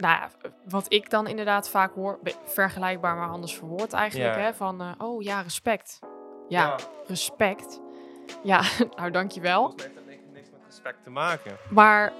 nou 0.00 0.14
ja, 0.20 0.28
wat 0.68 0.92
ik 0.92 1.10
dan 1.10 1.26
inderdaad 1.26 1.68
vaak 1.68 1.94
hoor, 1.94 2.18
vergelijkbaar 2.44 3.16
maar 3.16 3.28
anders 3.28 3.54
verwoord 3.56 3.92
eigenlijk, 3.92 4.34
Ja. 4.34 4.40
hè, 4.40 4.54
van, 4.54 4.80
eh, 4.80 4.90
oh 4.98 5.22
ja, 5.22 5.40
respect. 5.40 5.98
Ja, 6.48 6.76
respect. 7.06 7.80
Ja, 8.42 8.62
nou 8.96 9.10
dankjewel. 9.10 9.60
Volgens 9.60 9.82
mij 9.82 9.92
heeft 9.92 9.98
dat 10.06 10.14
niks, 10.14 10.22
niks 10.32 10.50
met 10.50 10.60
respect 10.66 11.02
te 11.02 11.10
maken. 11.10 11.56
Maar 11.70 12.12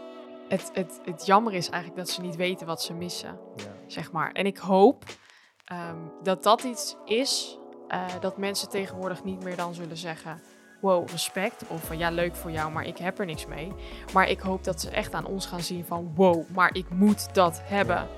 het, 0.49 0.71
het, 0.75 1.01
het 1.05 1.27
jammer 1.27 1.53
is 1.55 1.69
eigenlijk 1.69 2.03
dat 2.07 2.11
ze 2.15 2.21
niet 2.21 2.37
weten 2.37 2.67
wat 2.67 2.83
ze 2.83 2.95
missen, 2.95 3.39
Ja. 3.57 3.65
zeg 3.87 4.13
maar. 4.13 4.33
En 4.33 4.47
ik 4.47 4.59
hoop 4.59 5.05
ehm, 5.65 5.97
dat 6.23 6.43
dat 6.43 6.63
iets 6.63 6.97
is 7.05 7.59
eh, 7.89 8.05
dat 8.21 8.37
mensen 8.37 8.69
tegenwoordig 8.69 9.25
niet 9.25 9.45
meer 9.45 9.57
dan 9.57 9.75
zullen 9.75 9.97
zeggen... 9.97 10.43
Wow, 10.81 11.09
respect. 11.09 11.65
Of 11.69 11.91
eh, 11.91 11.99
ja, 11.99 12.11
leuk 12.11 12.35
voor 12.35 12.51
jou, 12.51 12.73
maar 12.73 12.87
ik 12.87 12.97
heb 12.99 13.19
er 13.19 13.27
niks 13.27 13.47
mee. 13.47 13.73
Maar 14.13 14.31
ik 14.31 14.41
hoop 14.41 14.65
dat 14.65 14.81
ze 14.81 14.91
echt 14.91 15.15
aan 15.15 15.27
ons 15.27 15.47
gaan 15.47 15.61
zien 15.61 15.85
van... 15.85 16.13
Wow, 16.15 16.43
maar 16.55 16.71
ik 16.73 16.91
moet 16.91 17.35
dat 17.35 17.61
hebben. 17.65 18.09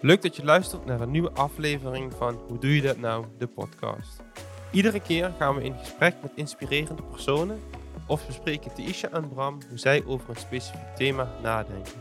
Leuk 0.00 0.22
dat 0.22 0.36
je 0.36 0.44
luistert 0.44 0.84
naar 0.84 1.00
een 1.00 1.10
nieuwe 1.10 1.32
aflevering 1.32 2.12
van 2.12 2.40
Hoe 2.48 2.58
doe 2.58 2.74
je 2.74 2.82
dat 2.82 2.98
nou? 2.98 3.24
De 3.38 3.46
podcast. 3.46 4.22
Iedere 4.70 5.00
keer 5.00 5.32
gaan 5.38 5.54
we 5.54 5.62
in 5.62 5.74
gesprek 5.78 6.14
met 6.22 6.30
inspirerende 6.34 7.02
personen 7.02 7.60
of 8.06 8.26
bespreken 8.26 8.74
Tisha 8.74 9.08
en 9.08 9.28
Bram 9.28 9.58
hoe 9.68 9.78
zij 9.78 10.02
over 10.06 10.30
een 10.30 10.36
specifiek 10.36 10.96
thema 10.96 11.28
nadenken. 11.42 11.92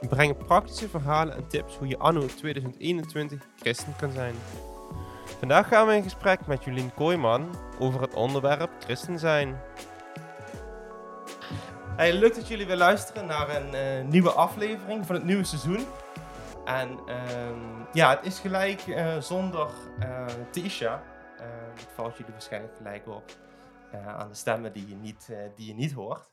We 0.00 0.08
brengen 0.08 0.36
praktische 0.36 0.88
verhalen 0.88 1.34
en 1.34 1.48
tips 1.48 1.76
hoe 1.76 1.88
je 1.88 1.98
anno 1.98 2.26
2021 2.26 3.46
christen 3.56 3.96
kan 3.96 4.12
zijn. 4.12 4.34
Vandaag 5.40 5.68
gaan 5.68 5.86
we 5.86 5.94
in 5.94 6.02
gesprek 6.02 6.46
met 6.46 6.64
Jolien 6.64 6.94
Kooijman 6.94 7.54
over 7.78 8.00
het 8.00 8.14
onderwerp 8.14 8.70
christen 8.78 9.18
zijn. 9.18 9.60
Hey, 11.96 12.12
leuk 12.12 12.34
dat 12.34 12.48
jullie 12.48 12.66
weer 12.66 12.76
luisteren 12.76 13.26
naar 13.26 13.56
een 13.56 13.74
eh, 13.74 14.04
nieuwe 14.04 14.30
aflevering 14.30 15.06
van 15.06 15.14
het 15.14 15.24
nieuwe 15.24 15.44
seizoen. 15.44 15.86
En 16.64 16.98
ehm, 17.06 17.84
ja, 17.92 18.10
het 18.16 18.26
is 18.26 18.38
gelijk 18.38 18.80
eh, 18.80 19.20
zondag 19.20 19.74
eh 20.00 20.26
Tisha. 20.50 21.02
Eh, 21.38 21.46
het 21.74 21.88
valt 21.94 22.16
jullie 22.16 22.32
waarschijnlijk 22.32 22.76
gelijk 22.76 23.08
op 23.08 23.30
aan 23.92 24.28
de 24.28 24.34
stemmen 24.34 24.72
die 24.72 24.88
je 24.88 24.94
niet, 24.94 25.32
die 25.54 25.66
je 25.66 25.74
niet 25.74 25.92
hoort. 25.92 26.32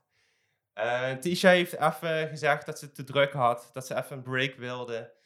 Tisha 1.20 1.50
heeft 1.50 1.80
even 1.80 2.28
gezegd 2.28 2.66
dat 2.66 2.78
ze 2.78 2.92
te 2.92 3.04
druk 3.04 3.32
had, 3.32 3.70
dat 3.72 3.86
ze 3.86 3.96
even 3.96 4.16
een 4.16 4.22
break 4.22 4.54
wilde. 4.54 5.16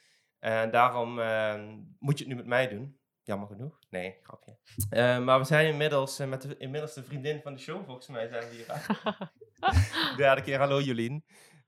En 0.43 0.71
daarom 0.71 1.21
eh, 1.21 1.63
moet 1.99 2.19
je 2.19 2.25
het 2.25 2.33
nu 2.33 2.35
met 2.35 2.47
mij 2.47 2.69
doen. 2.69 3.01
Jammer 3.25 3.49
genoeg. 3.49 3.79
Nee, 3.91 4.19
grapje. 4.23 4.57
Eh, 4.91 5.25
maar 5.25 5.39
we 5.39 5.45
zijn 5.45 5.67
inmiddels 5.67 6.19
eh, 6.19 6.29
met 6.29 6.43
de, 6.43 6.57
inmiddels 6.57 6.95
de 6.95 7.03
vriendin 7.03 7.41
van 7.43 7.55
de 7.55 7.61
show, 7.61 7.85
volgens 7.85 8.07
mij 8.07 8.29
zijn 8.29 8.49
we 8.49 8.55
hier. 8.55 10.17
Derde 10.17 10.43
keer 10.43 10.59
hallo 10.59 10.81
Jolien. 10.81 11.25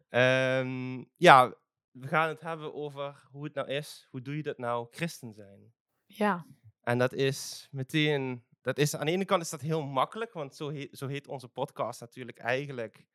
Ehm, 0.09 1.05
ja, 1.17 1.55
we 1.91 2.07
gaan 2.07 2.29
het 2.29 2.41
hebben 2.41 2.75
over 2.75 3.29
hoe 3.31 3.45
het 3.45 3.55
nou 3.55 3.69
is. 3.69 4.07
Hoe 4.11 4.23
doe 4.23 4.37
je 4.37 4.43
dat 4.43 4.59
nou, 4.59 4.87
christen 4.91 5.33
zijn? 5.33 5.73
Ja, 6.07 6.47
En 6.83 6.99
dat 6.99 7.13
is 7.13 7.69
meteen, 7.71 8.45
dat 8.63 8.79
is, 8.79 8.97
aan 8.97 9.07
de 9.07 9.13
ene 9.13 9.25
kant 9.25 9.43
is 9.43 9.51
dat 9.51 9.61
heel 9.61 9.83
makkelijk, 9.83 10.33
want 10.33 10.55
zo, 10.55 10.69
heet, 10.69 10.99
zo 10.99 11.07
heet 11.07 11.29
onze 11.29 11.49
podcast 11.49 12.01
natuurlijk 12.01 12.39
eigenlijk. 12.39 13.07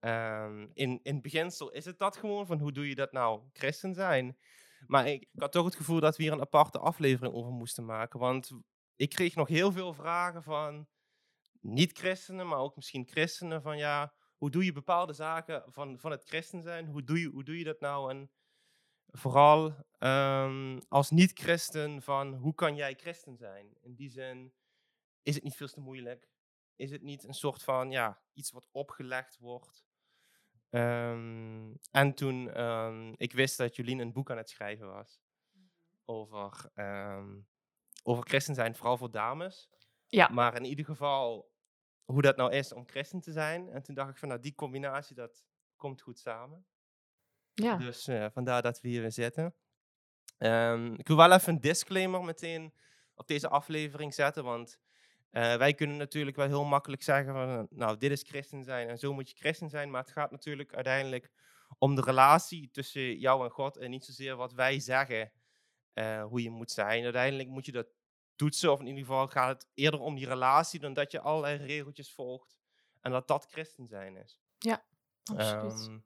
Ehm, 0.00 0.66
in, 0.72 1.00
in 1.02 1.20
beginsel 1.20 1.70
is 1.70 1.84
het 1.84 1.98
dat 1.98 2.16
gewoon, 2.16 2.46
van 2.46 2.58
hoe 2.58 2.72
doe 2.72 2.88
je 2.88 2.94
dat 2.94 3.12
nou, 3.12 3.42
christen 3.52 3.94
zijn? 3.94 4.36
Maar 4.86 5.08
ik, 5.08 5.28
had 5.34 5.52
toch 5.52 5.64
het 5.64 5.76
gevoel 5.76 6.00
dat 6.00 6.16
we 6.16 6.22
hier 6.22 6.32
een 6.32 6.40
aparte 6.40 6.78
aflevering 6.78 7.34
over 7.34 7.52
moesten 7.52 7.84
maken, 7.84 8.18
want 8.18 8.50
ik 8.96 9.10
kreeg 9.10 9.34
nog 9.34 9.48
heel 9.48 9.72
veel 9.72 9.94
vragen 9.94 10.42
van 10.42 10.88
niet-christenen, 11.60 12.48
maar 12.48 12.58
ook 12.58 12.76
misschien 12.76 13.06
christenen, 13.06 13.62
van 13.62 13.78
ja, 13.78 14.14
hoe 14.36 14.50
doe 14.50 14.64
je 14.64 14.72
bepaalde 14.72 15.12
zaken 15.12 15.62
van, 15.66 15.98
van 15.98 16.10
het 16.10 16.24
christen 16.24 16.62
zijn? 16.62 16.86
Hoe 16.86 17.04
doe 17.04 17.20
je, 17.20 17.28
hoe 17.28 17.44
doe 17.44 17.58
je 17.58 17.64
dat 17.64 17.80
nou? 17.80 18.10
En 18.10 18.30
vooral 19.06 19.74
ehm, 19.98 20.80
als 20.88 21.10
niet-christen 21.10 22.02
van 22.02 22.34
hoe 22.34 22.54
kan 22.54 22.76
jij 22.76 22.94
christen 22.94 23.36
zijn? 23.36 23.76
In 23.80 23.94
die 23.94 24.10
zin, 24.10 24.52
is 25.22 25.34
het 25.34 25.44
niet 25.44 25.56
veel 25.56 25.68
te 25.68 25.80
moeilijk? 25.80 26.28
Is 26.76 26.90
het 26.90 27.02
niet 27.02 27.24
een 27.24 27.34
soort 27.34 27.62
van, 27.62 27.90
ja, 27.90 28.22
iets 28.32 28.50
wat 28.50 28.68
opgelegd 28.70 29.38
wordt? 29.38 29.84
Ehm, 30.72 31.74
en 31.90 32.14
toen 32.14 32.50
ehm, 32.50 33.12
ik 33.16 33.32
wist 33.32 33.56
dat 33.56 33.76
Jolien 33.76 33.98
een 33.98 34.12
boek 34.12 34.30
aan 34.30 34.36
het 34.36 34.50
schrijven 34.50 34.86
was 34.86 35.20
over, 36.04 36.70
ehm, 36.74 37.40
over 38.02 38.26
christen 38.26 38.54
zijn, 38.54 38.74
vooral 38.74 38.96
voor 38.96 39.10
dames. 39.10 39.68
Ja. 40.06 40.28
Maar 40.28 40.56
in 40.56 40.64
ieder 40.64 40.84
geval, 40.84 41.52
hoe 42.04 42.22
dat 42.22 42.36
nou 42.36 42.52
is 42.52 42.72
om 42.72 42.86
christen 42.86 43.20
te 43.20 43.32
zijn. 43.32 43.68
En 43.68 43.82
toen 43.82 43.94
dacht 43.94 44.10
ik 44.10 44.16
van, 44.16 44.28
nou, 44.28 44.40
die 44.40 44.54
combinatie, 44.54 45.14
dat 45.14 45.44
komt 45.76 46.00
goed 46.00 46.18
samen. 46.18 46.66
ja. 47.54 47.76
Dus 47.76 48.08
eh, 48.08 48.26
vandaar 48.30 48.62
dat 48.62 48.80
we 48.80 48.88
hier 48.88 49.00
weer 49.00 49.12
zitten. 49.12 49.54
Ik 50.96 51.08
wil 51.08 51.16
wel 51.16 51.32
even 51.32 51.54
een 51.54 51.60
disclaimer 51.60 52.24
meteen 52.24 52.74
op 53.14 53.26
deze 53.26 53.48
aflevering 53.48 54.14
zetten, 54.14 54.44
want 54.44 54.78
eh, 55.32 55.56
wij 55.56 55.74
kunnen 55.74 55.96
natuurlijk 55.96 56.36
wel 56.36 56.46
heel 56.46 56.64
makkelijk 56.64 57.02
zeggen 57.02 57.32
van, 57.32 57.48
eh, 57.48 57.62
nou, 57.70 57.98
dit 57.98 58.10
is 58.10 58.22
christen 58.22 58.64
zijn 58.64 58.88
en 58.88 58.98
zo 58.98 59.12
moet 59.12 59.28
je 59.28 59.36
christen 59.36 59.68
zijn, 59.68 59.90
maar 59.90 60.00
het 60.02 60.10
gaat 60.10 60.30
natuurlijk 60.30 60.74
uiteindelijk 60.74 61.30
om 61.78 61.94
de 61.94 62.02
relatie 62.02 62.70
tussen 62.70 63.18
jou 63.18 63.44
en 63.44 63.50
God 63.50 63.76
en 63.76 63.90
niet 63.90 64.04
zozeer 64.04 64.36
wat 64.36 64.52
wij 64.52 64.80
zeggen 64.80 65.32
eh, 65.92 66.24
hoe 66.24 66.42
je 66.42 66.50
moet 66.50 66.70
zijn. 66.70 67.04
Uiteindelijk 67.04 67.48
moet 67.48 67.66
je 67.66 67.72
dat 67.72 67.86
toetsen, 68.36 68.72
of 68.72 68.80
in 68.80 68.86
ieder 68.86 69.00
geval 69.00 69.26
gaat 69.26 69.48
het 69.48 69.70
eerder 69.74 70.00
om 70.00 70.14
die 70.14 70.26
relatie 70.26 70.80
dan 70.80 70.92
dat 70.92 71.12
je 71.12 71.20
allerlei 71.20 71.56
regeltjes 71.56 72.12
volgt 72.12 72.58
en 73.00 73.10
dat 73.10 73.28
dat 73.28 73.46
christen 73.50 73.86
zijn 73.86 74.16
is. 74.16 74.40
Absoluut. 75.24 75.88
Ehm, 75.88 75.98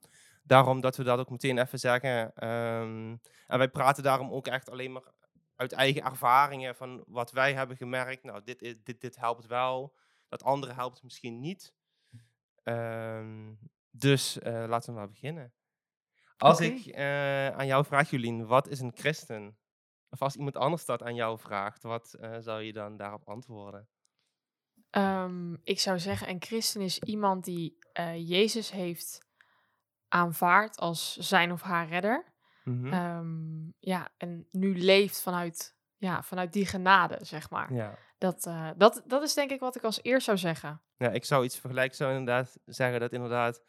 daarom 0.43 0.81
dat 0.81 0.97
we 0.97 1.03
dat 1.03 1.19
ook 1.19 1.31
meteen 1.31 1.59
even 1.59 1.79
zeggen. 1.79 2.35
Ehm, 2.35 3.17
en 3.47 3.59
wij 3.59 3.69
praten 3.69 4.03
daarom 4.03 4.33
ook 4.33 4.47
echt 4.47 4.71
alleen 4.71 4.93
maar 4.93 5.15
uit 5.57 5.73
eigen 5.73 6.03
ervaringen 6.03 6.77
van 6.77 7.05
wat 7.07 7.33
wij 7.33 7.55
hebben 7.55 7.77
gemerkt. 7.77 8.23
Nou, 8.23 8.43
dit, 8.45 8.59
dit, 8.85 9.01
dit 9.01 9.17
helpt 9.17 9.47
wel, 9.47 9.97
dat 10.29 10.43
andere 10.43 10.73
helpt 10.73 11.03
misschien 11.03 11.41
niet. 11.41 11.75
Ehm, 12.63 13.55
dus 13.91 14.39
eh, 14.39 14.65
laten 14.69 14.93
we 14.93 14.99
maar 14.99 15.09
beginnen. 15.09 15.53
Als 16.37 16.61
ik 16.61 16.87
eh, 16.87 17.49
aan 17.49 17.67
jou 17.67 17.85
vraag, 17.85 18.11
Jolien, 18.11 18.47
wat 18.47 18.69
is 18.69 18.81
een 18.81 18.93
christen? 18.95 19.59
Of 20.11 20.23
als 20.23 20.37
iemand 20.37 20.57
anders 20.57 20.85
dat 20.85 21.03
aan 21.03 21.15
jou 21.15 21.39
vraagt, 21.39 21.83
wat 21.83 22.15
eh, 22.15 22.37
zou 22.39 22.63
je 22.63 22.73
dan 22.73 22.97
daarop 22.97 23.29
antwoorden? 23.29 23.89
Ehm, 24.91 25.55
ik 25.63 25.81
zou 25.81 25.99
zeggen, 25.99 26.29
een 26.29 26.43
christen 26.43 26.81
is 26.81 26.99
iemand 26.99 27.45
die 27.45 27.79
Jezus 28.17 28.71
heeft 28.71 29.19
aanvaard 30.09 30.79
als 30.79 31.17
zijn 31.17 31.53
of 31.53 31.63
haar 31.63 31.89
redder. 31.89 32.36
Mhm. 32.67 32.93
Ehm, 32.93 33.71
ja, 33.81 34.09
en 34.17 34.49
nu 34.53 34.79
leeft 34.79 35.21
vanuit, 35.21 35.77
ja, 35.97 36.23
vanuit 36.23 36.53
die 36.53 36.67
genade, 36.67 37.19
zeg 37.25 37.51
maar. 37.51 37.73
ja. 37.73 37.99
Dat, 38.19 38.47
eh, 38.47 38.71
dat, 38.77 39.03
dat 39.07 39.23
is 39.23 39.35
denk 39.35 39.51
ik 39.51 39.61
wat 39.61 39.77
ik 39.77 39.83
als 39.85 40.03
eerst 40.03 40.25
zou 40.25 40.39
zeggen. 40.39 40.83
Ja, 40.97 41.11
ik 41.11 41.25
zou 41.25 41.45
iets 41.45 41.59
vergelijken. 41.59 41.97
zou 41.97 42.11
inderdaad 42.11 42.59
zeggen 42.65 43.01
dat 43.01 43.13
inderdaad 43.13 43.63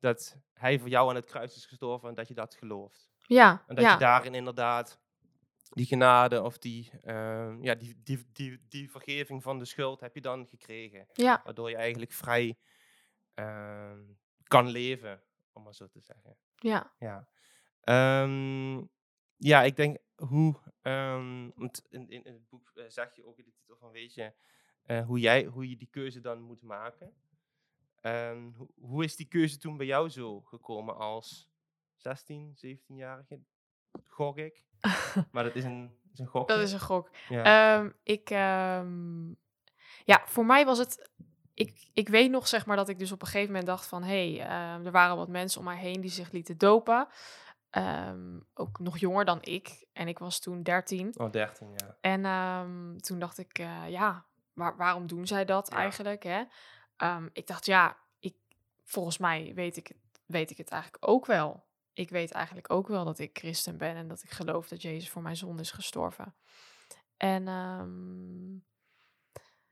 dat 0.00 0.36
hij 0.54 0.78
voor 0.78 0.88
jou 0.88 1.08
aan 1.08 1.14
het 1.14 1.24
kruis 1.26 1.56
is 1.56 1.66
gestorven 1.66 2.08
en 2.08 2.14
dat 2.14 2.28
je 2.28 2.34
dat 2.34 2.54
gelooft. 2.54 3.10
Ja, 3.18 3.64
En 3.66 3.74
dat 3.74 3.84
ja, 3.84 3.92
je 3.92 3.98
daarin 3.98 4.34
inderdaad 4.34 5.00
die 5.70 5.86
genade 5.86 6.42
of 6.42 6.58
die, 6.58 6.90
ehm, 7.02 7.62
ja, 7.62 7.74
die, 7.74 8.00
die, 8.04 8.28
die, 8.32 8.64
die 8.68 8.90
vergeving 8.90 9.42
van 9.42 9.58
de 9.58 9.64
schuld 9.64 10.00
heb 10.00 10.14
je 10.14 10.20
dan 10.20 10.46
gekregen. 10.46 11.06
ja, 11.12 11.40
Waardoor 11.44 11.70
je 11.70 11.76
eigenlijk 11.76 12.12
vrij 12.12 12.58
ehm, 13.34 14.00
kan 14.44 14.68
leven, 14.68 15.22
om 15.52 15.62
maar 15.62 15.74
zo 15.74 15.86
te 15.88 16.00
zeggen. 16.00 16.36
ja. 16.56 16.92
Ja, 16.98 17.28
Ehm, 17.82 18.82
ja 19.36 19.62
ik 19.62 19.76
denk 19.76 19.98
hoe, 20.16 20.54
ehm, 20.82 21.50
want 21.54 21.84
in, 21.88 22.10
in, 22.10 22.24
in 22.24 22.32
het 22.32 22.48
boek 22.48 22.70
eh, 22.74 22.84
zeg 22.88 23.14
je 23.14 23.26
ook 23.26 23.38
in 23.38 23.44
de 23.44 23.52
titel 23.52 23.76
van 23.76 23.90
weet 23.90 24.14
je, 24.14 24.32
eh, 24.82 25.06
hoe, 25.06 25.20
jij, 25.20 25.44
hoe 25.44 25.68
je 25.68 25.76
die 25.76 25.88
keuze 25.90 26.20
dan 26.20 26.40
moet 26.40 26.62
maken. 26.62 27.12
Ehm, 28.00 28.50
hoe, 28.56 28.68
hoe 28.80 29.04
is 29.04 29.16
die 29.16 29.26
keuze 29.26 29.58
toen 29.58 29.76
bij 29.76 29.86
jou 29.86 30.08
zo 30.08 30.40
gekomen 30.40 30.96
als 30.96 31.50
16, 31.96 32.56
17-jarige? 32.66 33.40
Gok 34.06 34.38
ik. 34.38 34.64
Maar 35.32 35.44
dat 35.44 35.54
is 35.54 35.64
een, 35.64 35.98
is 36.12 36.18
een 36.18 36.26
gokje. 36.26 36.54
Dat 36.54 36.64
is 36.64 36.72
een 36.72 36.80
gok. 36.80 37.10
ja. 37.28 37.92
Ik, 38.02 38.28
ja, 40.04 40.22
voor 40.24 40.46
mij 40.46 40.64
was 40.64 40.78
het. 40.78 41.10
Ik, 41.54 41.88
ik 41.92 42.08
weet 42.08 42.30
nog, 42.30 42.48
zeg 42.48 42.66
maar, 42.66 42.76
dat 42.76 42.88
ik 42.88 42.98
dus 42.98 43.12
op 43.12 43.20
een 43.20 43.26
gegeven 43.26 43.48
moment 43.48 43.66
dacht 43.66 43.86
van... 43.86 44.02
hé, 44.02 44.34
hey, 44.34 44.46
er 44.84 44.90
waren 44.90 45.16
wat 45.16 45.28
mensen 45.28 45.58
om 45.58 45.66
mij 45.66 45.76
heen 45.76 46.00
die 46.00 46.10
zich 46.10 46.30
lieten 46.30 46.58
dopen. 46.58 47.08
Ehm, 47.72 48.40
ook 48.54 48.78
nog 48.78 48.98
jonger 48.98 49.24
dan 49.24 49.38
ik. 49.42 49.84
En 49.92 50.08
ik 50.08 50.18
was 50.18 50.38
toen 50.40 50.62
13. 50.62 51.14
oh, 51.18 51.30
13, 51.30 51.72
ja. 51.76 51.96
En 52.00 52.24
ehm, 52.24 52.96
toen 52.98 53.18
dacht 53.18 53.38
ik, 53.38 53.58
eh, 53.58 53.88
ja, 53.88 54.26
waar, 54.52 54.76
waarom 54.76 55.06
doen 55.06 55.26
zij 55.26 55.44
dat 55.44 55.68
Ja. 55.70 55.76
eigenlijk? 55.76 56.22
Hè? 56.22 56.44
Ehm, 56.96 57.28
ik 57.32 57.46
dacht, 57.46 57.66
ja, 57.66 57.96
ik, 58.18 58.34
volgens 58.84 59.18
mij 59.18 59.52
weet 59.54 59.76
ik, 59.76 59.92
weet 60.26 60.50
ik 60.50 60.56
het 60.56 60.68
eigenlijk 60.68 61.08
ook 61.08 61.26
wel. 61.26 61.64
Ik 61.92 62.10
weet 62.10 62.30
eigenlijk 62.32 62.70
ook 62.70 62.88
wel 62.88 63.04
dat 63.04 63.18
ik 63.18 63.38
christen 63.38 63.76
ben 63.76 63.96
en 63.96 64.08
dat 64.08 64.22
ik 64.22 64.30
geloof 64.30 64.68
dat 64.68 64.82
Jezus 64.82 65.10
voor 65.10 65.22
mijn 65.22 65.36
zonde 65.36 65.62
is 65.62 65.70
gestorven. 65.70 66.34
En 67.16 67.44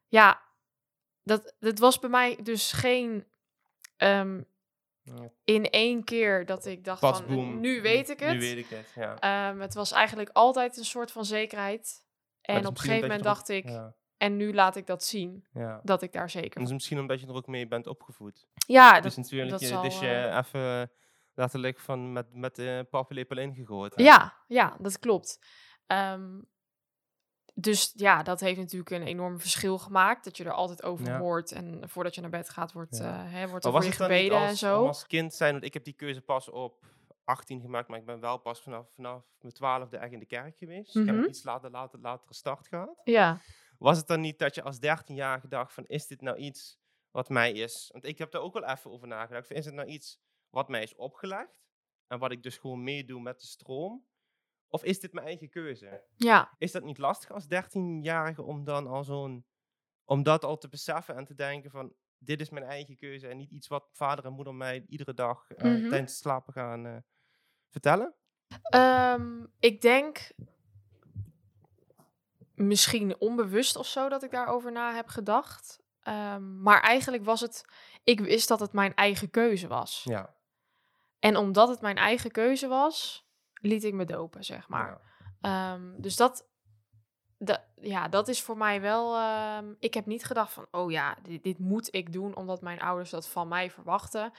ja, 0.08 0.42
dat, 1.22 1.54
dat 1.58 1.78
was 1.78 1.98
bij 1.98 2.10
mij 2.10 2.38
dus 2.42 2.72
geen. 2.72 3.26
In 5.44 5.70
één 5.70 6.04
keer 6.04 6.46
dat 6.46 6.66
ik 6.66 6.84
dacht 6.84 7.00
Pas 7.00 7.16
van, 7.18 7.26
boom. 7.26 7.60
nu 7.60 7.82
weet 7.82 8.08
ik 8.08 8.20
het. 8.20 8.32
Nu 8.32 8.38
weet 8.38 8.56
ik 8.56 8.68
het, 8.68 8.92
ja. 8.94 9.18
Ehm, 9.18 9.60
het 9.60 9.74
was 9.74 9.92
eigenlijk 9.92 10.30
altijd 10.32 10.76
een 10.76 10.84
soort 10.84 11.12
van 11.12 11.24
zekerheid. 11.24 12.04
En 12.40 12.66
op 12.66 12.74
een 12.74 12.80
gegeven 12.80 13.00
moment 13.02 13.22
dacht 13.22 13.48
ik, 13.48 13.70
en 14.16 14.36
nu 14.36 14.54
laat 14.54 14.76
ik 14.76 14.86
dat 14.86 15.04
zien, 15.04 15.46
Ja. 15.52 15.80
dat 15.82 16.02
ik 16.02 16.12
daar 16.12 16.30
zeker 16.30 16.54
dat 16.58 16.66
is 16.68 16.72
misschien 16.72 16.98
omdat 16.98 17.20
je 17.20 17.26
er 17.26 17.34
ook 17.34 17.46
mee 17.46 17.66
bent 17.68 17.86
opgevoed. 17.86 18.46
Ja, 18.66 19.00
dus 19.00 19.16
natuurlijk, 19.16 19.50
dat 19.50 19.60
je, 19.60 19.66
zal, 19.66 19.82
dus 19.82 19.98
je 19.98 20.08
eh, 20.14 20.36
even 20.36 20.90
letterlijk 21.34 21.78
van 21.78 22.12
met, 22.12 22.34
met 22.34 22.54
de 22.54 22.86
paplepel 22.90 23.38
ingegooid. 23.38 23.94
hè? 23.94 24.02
ja, 24.02 24.44
ja, 24.46 24.76
dat 24.80 24.98
klopt. 24.98 25.38
Ehm, 25.86 26.40
dus 27.54 27.92
ja, 27.94 28.22
dat 28.22 28.40
heeft 28.40 28.58
natuurlijk 28.58 28.90
een 28.90 29.02
enorm 29.02 29.40
verschil 29.40 29.78
gemaakt. 29.78 30.24
Dat 30.24 30.36
je 30.36 30.44
er 30.44 30.52
altijd 30.52 30.82
over 30.82 31.06
Ja. 31.06 31.18
hoort. 31.18 31.52
En 31.52 31.88
voordat 31.88 32.14
je 32.14 32.20
naar 32.20 32.30
bed 32.30 32.50
gaat, 32.50 32.72
wordt, 32.72 32.96
Ja. 32.98 33.24
eh, 33.24 33.32
hè, 33.32 33.48
wordt 33.48 33.64
er 33.64 33.70
voor 33.72 33.84
je 33.84 33.92
gebeden 33.92 34.38
als, 34.38 34.50
en 34.50 34.56
zo. 34.56 34.86
als 34.86 35.06
kind 35.06 35.34
zijn, 35.34 35.52
want 35.52 35.64
ik 35.64 35.74
heb 35.74 35.84
die 35.84 35.94
keuze 35.94 36.20
pas 36.20 36.50
op 36.50 36.84
18 37.24 37.60
gemaakt, 37.60 37.88
maar 37.88 37.98
ik 37.98 38.04
ben 38.06 38.20
wel 38.20 38.38
pas 38.38 38.62
vanaf, 38.62 38.86
vanaf 38.94 39.22
mijn 39.40 39.52
twaalfde 39.54 39.96
echt 39.96 40.12
in 40.12 40.18
de 40.18 40.26
kerk 40.26 40.56
geweest. 40.56 40.96
Ik 40.96 41.06
heb 41.06 41.14
Mhm. 41.14 41.24
een 41.24 41.28
iets 41.30 41.42
later, 41.44 41.70
later, 41.70 41.98
latere 42.00 42.34
start 42.34 42.68
gehad. 42.68 43.00
Ja, 43.04 43.40
Was 43.78 43.96
het 43.96 44.06
dan 44.06 44.20
niet 44.20 44.38
dat 44.38 44.54
je 44.54 44.62
als 44.62 44.78
13-jarige 44.78 45.48
dacht 45.48 45.72
van, 45.72 45.84
is 45.86 46.06
dit 46.06 46.20
nou 46.20 46.36
iets 46.36 46.78
wat 47.10 47.28
mij 47.28 47.52
is? 47.52 47.88
Want 47.92 48.04
ik 48.04 48.18
heb 48.18 48.30
daar 48.30 48.42
ook 48.42 48.52
wel 48.54 48.64
even 48.64 48.90
over 48.90 49.08
nagedacht. 49.08 49.50
Is 49.50 49.64
het 49.64 49.74
nou 49.74 49.88
iets 49.88 50.20
wat 50.50 50.68
mij 50.68 50.82
is 50.82 50.94
opgelegd? 50.94 51.60
En 52.06 52.18
wat 52.18 52.30
ik 52.30 52.42
dus 52.42 52.56
gewoon 52.58 52.82
meedoe 52.82 53.20
met 53.20 53.40
de 53.40 53.46
stroom? 53.46 54.04
Of 54.72 54.84
is 54.84 55.00
dit 55.00 55.12
mijn 55.12 55.26
eigen 55.26 55.48
keuze? 55.48 56.02
ja, 56.16 56.54
Is 56.58 56.72
dat 56.72 56.82
niet 56.82 56.98
lastig 56.98 57.30
als 57.30 57.44
13-jarige 57.44 58.42
om 58.42 58.64
dan 58.64 58.86
al 58.86 59.04
zo'n... 59.04 59.44
Om 60.04 60.22
dat 60.22 60.44
al 60.44 60.58
te 60.58 60.68
beseffen 60.68 61.16
en 61.16 61.24
te 61.24 61.34
denken 61.34 61.70
van... 61.70 61.92
Dit 62.18 62.40
is 62.40 62.50
mijn 62.50 62.64
eigen 62.64 62.96
keuze 62.96 63.28
en 63.28 63.36
niet 63.36 63.50
iets 63.50 63.68
wat 63.68 63.88
vader 63.92 64.24
en 64.24 64.32
moeder 64.32 64.54
mij 64.54 64.84
iedere 64.88 65.14
dag 65.14 65.50
eh, 65.50 65.64
Mhm. 65.64 65.88
tijdens 65.88 66.10
het 66.12 66.20
slapen 66.20 66.52
gaan 66.52 66.86
eh, 66.86 66.96
vertellen? 67.68 68.14
Ehm, 68.62 69.46
ik 69.58 69.80
denk 69.80 70.30
misschien 72.54 73.20
onbewust 73.20 73.76
of 73.76 73.86
zo 73.86 74.08
dat 74.08 74.22
ik 74.22 74.30
daarover 74.30 74.72
na 74.72 74.94
heb 74.94 75.08
gedacht. 75.08 75.80
Ehm, 76.00 76.62
maar 76.62 76.80
eigenlijk 76.80 77.24
was 77.24 77.40
het, 77.40 77.64
ik 78.04 78.20
wist 78.20 78.48
dat 78.48 78.60
het 78.60 78.72
mijn 78.72 78.94
eigen 78.94 79.30
keuze 79.30 79.68
was. 79.68 80.02
Ja. 80.04 80.34
En 81.18 81.36
omdat 81.36 81.68
het 81.68 81.80
mijn 81.80 81.96
eigen 81.96 82.30
keuze 82.30 82.66
was, 82.68 83.28
liet 83.60 83.84
ik 83.84 83.94
me 83.94 84.04
dopen, 84.04 84.44
zeg 84.44 84.68
maar. 84.68 85.00
ja. 85.40 85.72
Ehm, 85.74 86.00
dus 86.00 86.16
dat, 86.16 86.48
da- 87.38 87.64
ja, 87.80 88.08
dat 88.08 88.28
is 88.28 88.42
voor 88.42 88.56
mij 88.56 88.80
wel. 88.80 89.16
ehm, 89.16 89.72
ik 89.78 89.94
heb 89.94 90.06
niet 90.06 90.24
gedacht 90.24 90.52
van, 90.52 90.66
oh 90.70 90.90
ja, 90.90 91.16
dit, 91.22 91.42
dit 91.42 91.58
moet 91.58 91.94
ik 91.94 92.12
doen 92.12 92.36
omdat 92.36 92.60
mijn 92.62 92.80
ouders 92.80 93.10
dat 93.10 93.28
van 93.28 93.48
mij 93.48 93.70
verwachten. 93.70 94.32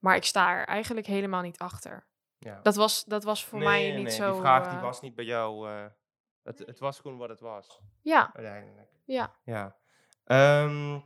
Maar 0.00 0.16
ik 0.16 0.24
sta 0.24 0.50
er 0.50 0.66
eigenlijk 0.66 1.06
helemaal 1.06 1.42
niet 1.42 1.58
achter. 1.58 2.06
ja. 2.38 2.60
Dat 2.62 2.76
was, 2.76 3.04
dat 3.04 3.24
was 3.24 3.44
voor 3.44 3.58
Nee, 3.58 3.68
mij 3.68 3.80
nee, 3.82 3.94
niet 3.96 4.06
nee, 4.06 4.14
zo. 4.14 4.30
Die 4.32 4.40
vraag 4.40 4.68
die 4.68 4.76
eh, 4.76 4.82
was 4.82 5.00
niet 5.00 5.14
bij 5.14 5.24
jou... 5.24 5.68
eh, 5.70 5.86
het, 6.42 6.58
het 6.58 6.78
was 6.78 7.00
gewoon 7.00 7.18
wat 7.18 7.28
het 7.28 7.40
was, 7.40 7.80
Ja, 8.00 8.30
uiteindelijk. 8.34 8.90
ja. 9.04 9.32
Ja. 9.44 9.76
Ehm, 10.24 11.00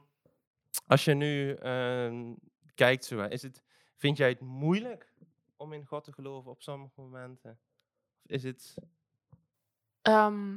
als 0.87 1.05
je 1.05 1.15
nu 1.15 1.55
kijkt, 2.75 3.11
is 3.11 3.43
het, 3.43 3.63
vind 3.97 4.17
jij 4.17 4.29
het 4.29 4.41
moeilijk 4.41 5.13
om 5.57 5.73
in 5.73 5.87
God 5.87 6.05
te 6.05 6.13
geloven 6.13 6.51
op 6.51 6.63
sommige 6.63 7.01
momenten? 7.01 7.51
Of 8.23 8.31
is 8.31 8.43
het... 8.43 8.75
Ehm, 10.03 10.57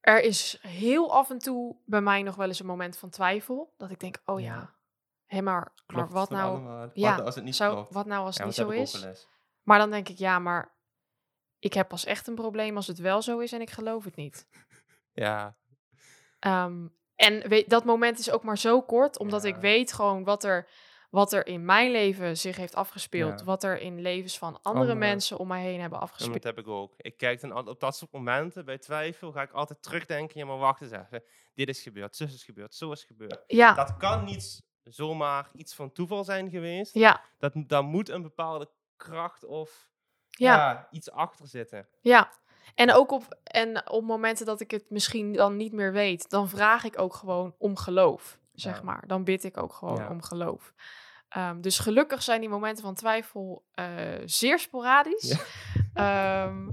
er 0.00 0.22
is 0.22 0.58
heel 0.60 1.12
af 1.14 1.30
en 1.30 1.38
toe 1.38 1.76
bij 1.84 2.00
mij 2.00 2.22
nog 2.22 2.36
wel 2.36 2.46
eens 2.46 2.60
een 2.60 2.66
moment 2.66 2.98
van 2.98 3.10
twijfel. 3.10 3.74
Dat 3.76 3.90
ik 3.90 4.00
denk, 4.00 4.22
oh 4.24 4.40
ja, 4.40 4.46
Ja. 4.54 4.74
hé, 5.26 5.40
maar, 5.42 5.72
wat 5.86 6.30
nou? 6.30 6.50
allemaal? 6.50 6.78
Wat 6.78 6.90
ja, 6.94 7.10
nou 7.10 7.24
als 7.24 7.34
het 7.34 7.44
niet 7.44 7.56
klopt? 7.56 7.92
wat 7.94 8.06
nou 8.06 8.24
als 8.24 8.36
Ja, 8.36 8.46
het 8.46 8.68
niet 8.68 8.88
zo 8.88 8.98
is? 9.08 9.28
Maar 9.62 9.78
dan 9.78 9.90
denk 9.90 10.08
ik, 10.08 10.18
ja, 10.18 10.38
maar 10.38 10.74
ik 11.58 11.72
heb 11.72 11.88
pas 11.88 12.04
echt 12.04 12.26
een 12.26 12.34
probleem 12.34 12.76
als 12.76 12.86
het 12.86 12.98
wel 12.98 13.22
zo 13.22 13.38
is 13.38 13.52
en 13.52 13.60
ik 13.60 13.70
geloof 13.70 14.04
het 14.04 14.16
niet. 14.16 14.46
Ja, 15.12 15.56
Ehm, 16.38 16.86
en 17.14 17.48
weet, 17.48 17.70
dat 17.70 17.84
moment 17.84 18.18
is 18.18 18.30
ook 18.30 18.42
maar 18.42 18.58
zo 18.58 18.82
kort, 18.82 19.18
omdat 19.18 19.44
ik 19.44 19.56
weet 19.56 19.92
gewoon 19.92 20.24
wat 20.24 20.44
er, 20.44 20.68
wat 21.10 21.32
er 21.32 21.46
in 21.46 21.64
mijn 21.64 21.90
leven 21.90 22.36
zich 22.36 22.56
heeft 22.56 22.74
afgespeeld. 22.74 23.38
Ja. 23.38 23.44
Wat 23.44 23.62
er 23.64 23.80
in 23.80 24.00
levens 24.00 24.38
van 24.38 24.52
andere 24.62 24.68
Andere- 24.84 24.94
mensen 24.98 25.38
om 25.38 25.48
mij 25.48 25.62
heen 25.62 25.80
hebben 25.80 25.98
en 25.98 26.04
afgespeeld. 26.04 26.32
dat 26.42 26.56
heb 26.56 26.58
ik 26.58 26.68
ook. 26.68 26.94
Ik 26.96 27.16
kijk 27.16 27.40
dan 27.40 27.52
altijd 27.52 27.74
op 27.74 27.80
dat 27.80 27.96
soort 27.96 28.12
momenten, 28.12 28.64
bij 28.64 28.78
twijfel, 28.78 29.32
ga 29.32 29.42
ik 29.42 29.52
altijd 29.52 29.82
terugdenken. 29.82 30.38
Ja, 30.40 30.46
maar 30.46 30.58
wacht 30.58 30.80
eens 30.80 30.90
even. 30.90 31.22
Dit 31.54 31.68
is 31.68 31.82
gebeurd, 31.82 32.16
zus 32.16 32.34
is 32.34 32.44
gebeurd, 32.44 32.74
zo 32.74 32.92
is 32.92 33.04
gebeurd. 33.04 33.44
Ja, 33.46 33.74
Dat 33.74 33.96
kan 33.96 34.24
niet 34.24 34.62
zomaar 34.82 35.48
iets 35.54 35.74
van 35.74 35.92
toeval 35.92 36.24
zijn 36.24 36.50
geweest. 36.50 36.94
ja, 36.94 37.20
Dat, 37.38 37.52
daar 37.56 37.84
moet 37.84 38.08
een 38.08 38.22
bepaalde 38.22 38.70
kracht 38.96 39.44
of 39.44 39.90
ja. 40.28 40.56
ja, 40.56 40.88
iets 40.90 41.10
achter 41.10 41.46
zitten. 41.48 41.88
Ja, 42.00 42.30
en 42.74 42.92
ook 42.92 43.10
op, 43.10 43.38
en 43.44 43.90
op 43.90 44.04
momenten 44.04 44.46
dat 44.46 44.60
ik 44.60 44.70
het 44.70 44.90
misschien 44.90 45.32
dan 45.32 45.56
niet 45.56 45.72
meer 45.72 45.92
weet, 45.92 46.30
dan 46.30 46.48
vraag 46.48 46.84
ik 46.84 46.98
ook 47.00 47.14
gewoon 47.14 47.54
om 47.58 47.76
geloof, 47.76 48.38
zeg 48.56 48.82
maar. 48.82 49.06
Dan 49.06 49.24
bid 49.24 49.44
ik 49.44 49.56
ook 49.56 49.72
gewoon 49.72 50.08
om 50.08 50.22
geloof. 50.22 50.74
Ehm, 51.28 51.60
dus 51.60 51.78
gelukkig 51.78 52.22
zijn 52.22 52.40
die 52.40 52.48
momenten 52.48 52.84
van 52.84 52.94
twijfel 52.94 53.64
eh, 53.74 53.86
zeer 54.24 54.58
sporadisch. 54.58 55.36
Ehm, 55.94 56.70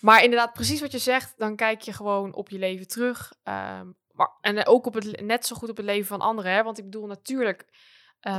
maar 0.00 0.22
inderdaad, 0.22 0.52
precies 0.52 0.80
wat 0.80 0.92
je 0.92 0.98
zegt, 0.98 1.34
dan 1.36 1.56
kijk 1.56 1.80
je 1.80 1.92
gewoon 1.92 2.34
op 2.34 2.48
je 2.48 2.58
leven 2.58 2.88
terug. 2.88 3.32
Ehm, 3.42 3.86
maar, 4.12 4.30
en 4.40 4.66
ook 4.66 4.86
op 4.86 4.94
het, 4.94 5.20
net 5.20 5.46
zo 5.46 5.56
goed 5.56 5.68
op 5.68 5.76
het 5.76 5.86
leven 5.86 6.06
van 6.06 6.20
anderen. 6.20 6.52
Hè? 6.52 6.62
Want 6.62 6.78
ik 6.78 6.84
bedoel, 6.84 7.06
natuurlijk 7.06 7.66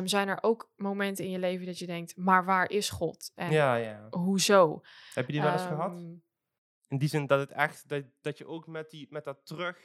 zijn 0.03 0.27
er 0.27 0.37
ook 0.41 0.71
momenten 0.75 1.25
in 1.25 1.31
je 1.31 1.39
leven 1.39 1.65
dat 1.65 1.79
je 1.79 1.85
denkt, 1.85 2.17
maar 2.17 2.45
waar 2.45 2.69
is 2.69 2.89
God? 2.89 3.31
En 3.35 3.51
Ja, 3.51 3.75
ja. 3.75 4.07
hoezo? 4.09 4.81
Heb 5.13 5.25
je 5.25 5.31
die 5.31 5.41
wel 5.41 5.51
eens 5.51 5.61
gehad? 5.61 5.99
In 6.87 6.97
die 6.97 7.09
zin 7.09 7.25
dat 7.25 7.39
het 7.39 7.51
echt, 7.51 7.89
dat, 7.89 8.03
dat 8.21 8.37
je 8.37 8.47
ook 8.47 8.67
met, 8.67 8.89
die, 8.89 9.07
met 9.09 9.23
dat 9.23 9.45
terug, 9.45 9.77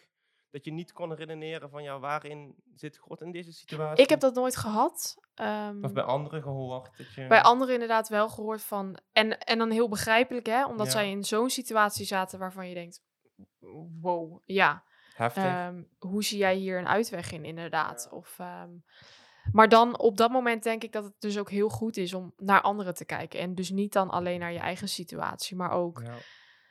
dat 0.52 0.64
je 0.64 0.72
niet 0.72 0.92
kon 0.92 1.14
redeneren 1.14 1.70
van 1.70 1.82
ja, 1.82 1.98
waarin 1.98 2.54
zit 2.74 2.96
God 2.98 3.20
in 3.20 3.30
deze 3.32 3.52
situatie? 3.52 4.02
Ik 4.04 4.10
heb 4.10 4.20
dat 4.20 4.34
nooit 4.34 4.56
gehad. 4.56 5.16
Ehm, 5.34 5.84
Of 5.84 5.92
bij 5.92 6.02
anderen 6.02 6.42
gehoord. 6.42 6.96
Dat 6.96 7.14
je, 7.14 7.26
bij 7.26 7.42
anderen 7.42 7.72
inderdaad 7.74 8.08
wel 8.08 8.28
gehoord 8.28 8.62
van. 8.62 8.98
En, 9.12 9.38
en 9.38 9.58
dan 9.58 9.70
heel 9.70 9.88
begrijpelijk, 9.88 10.46
hè? 10.46 10.66
Omdat 10.66 10.86
Ja. 10.86 10.92
zij 10.92 11.10
in 11.10 11.24
zo'n 11.24 11.50
situatie 11.50 12.04
zaten 12.06 12.38
waarvan 12.38 12.68
je 12.68 12.74
denkt: 12.74 13.02
wow, 14.00 14.40
ja. 14.44 14.84
Heftig. 15.14 15.44
ehm, 15.44 15.82
hoe 15.98 16.24
zie 16.24 16.38
jij 16.38 16.54
hier 16.54 16.78
een 16.78 16.88
uitweg 16.88 17.32
in, 17.32 17.44
inderdaad? 17.44 18.08
Ja. 18.10 18.16
Of, 18.16 18.38
ehm, 18.38 18.70
maar 19.52 19.68
dan 19.68 19.98
op 19.98 20.16
dat 20.16 20.30
moment 20.30 20.62
denk 20.62 20.82
ik 20.82 20.92
dat 20.92 21.04
het 21.04 21.14
dus 21.18 21.38
ook 21.38 21.50
heel 21.50 21.68
goed 21.68 21.96
is 21.96 22.14
om 22.14 22.32
naar 22.36 22.60
anderen 22.60 22.94
te 22.94 23.04
kijken. 23.04 23.40
En 23.40 23.54
dus 23.54 23.70
niet 23.70 23.92
dan 23.92 24.10
alleen 24.10 24.40
naar 24.40 24.52
je 24.52 24.58
eigen 24.58 24.88
situatie, 24.88 25.56
maar 25.56 25.70
ook 25.70 26.00
ja. 26.04 26.14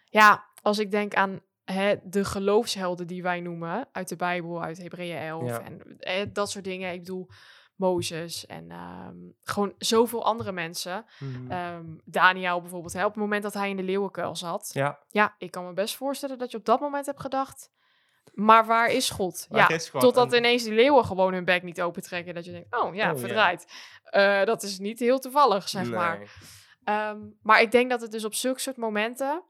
ja, 0.06 0.46
als 0.62 0.80
ik 0.80 0.92
denk 0.92 1.14
aan 1.14 1.42
hè, 1.72 1.96
de 2.04 2.26
geloofshelden 2.26 3.08
die 3.08 3.24
wij 3.24 3.40
noemen 3.40 3.88
uit 3.92 4.10
de 4.10 4.16
Bijbel, 4.16 4.64
uit 4.64 4.78
Hebreeën 4.78 5.18
11 5.18 5.50
Ja. 5.50 5.62
en 5.64 5.98
eh, 6.00 6.26
dat 6.34 6.50
soort 6.52 6.64
dingen. 6.66 6.94
Ik 6.94 7.00
bedoel, 7.00 7.28
Mozes 7.76 8.46
en 8.46 8.72
ehm, 8.72 9.16
gewoon 9.42 9.74
zoveel 9.78 10.26
andere 10.26 10.52
mensen. 10.52 11.06
Mhm. 11.20 11.52
Ehm, 11.52 11.86
Daniel 12.06 12.62
bijvoorbeeld, 12.62 12.94
hè, 12.94 13.06
op 13.06 13.12
het 13.12 13.20
moment 13.22 13.44
dat 13.44 13.54
hij 13.54 13.70
in 13.70 13.76
de 13.78 13.84
leeuwenkuil 13.84 14.36
zat. 14.36 14.70
ja, 14.74 15.00
Ja, 15.10 15.36
ik 15.38 15.52
kan 15.52 15.66
me 15.66 15.74
best 15.74 15.96
voorstellen 15.96 16.38
dat 16.38 16.52
je 16.52 16.58
op 16.58 16.66
dat 16.66 16.80
moment 16.80 17.06
hebt 17.06 17.22
gedacht, 17.22 17.70
maar 18.34 18.66
waar 18.66 18.90
is 18.92 19.10
God? 19.10 19.46
Waar 19.50 19.60
ja, 19.72 19.76
is 19.76 19.90
totdat 19.90 20.32
En- 20.32 20.38
ineens 20.38 20.64
die 20.64 20.74
leeuwen 20.74 21.06
gewoon 21.06 21.34
hun 21.34 21.46
bek 21.46 21.64
niet 21.64 21.82
opentrekken. 21.82 22.34
Dat 22.34 22.46
je 22.46 22.52
denkt, 22.52 22.76
oh 22.76 22.96
ja, 22.96 23.12
Oh, 23.14 23.20
verdraaid. 23.20 23.66
Eh, 24.04 24.44
dat 24.44 24.64
is 24.64 24.80
niet 24.80 25.00
heel 25.00 25.20
toevallig, 25.20 25.70
zeg 25.70 25.90
maar. 25.92 26.20
Ehm, 26.84 27.18
maar 27.42 27.62
ik 27.62 27.72
denk 27.72 27.90
dat 27.90 28.02
het 28.02 28.12
dus 28.12 28.26
op 28.26 28.34
zulke 28.34 28.60
soort 28.60 28.78
momenten, 28.78 29.44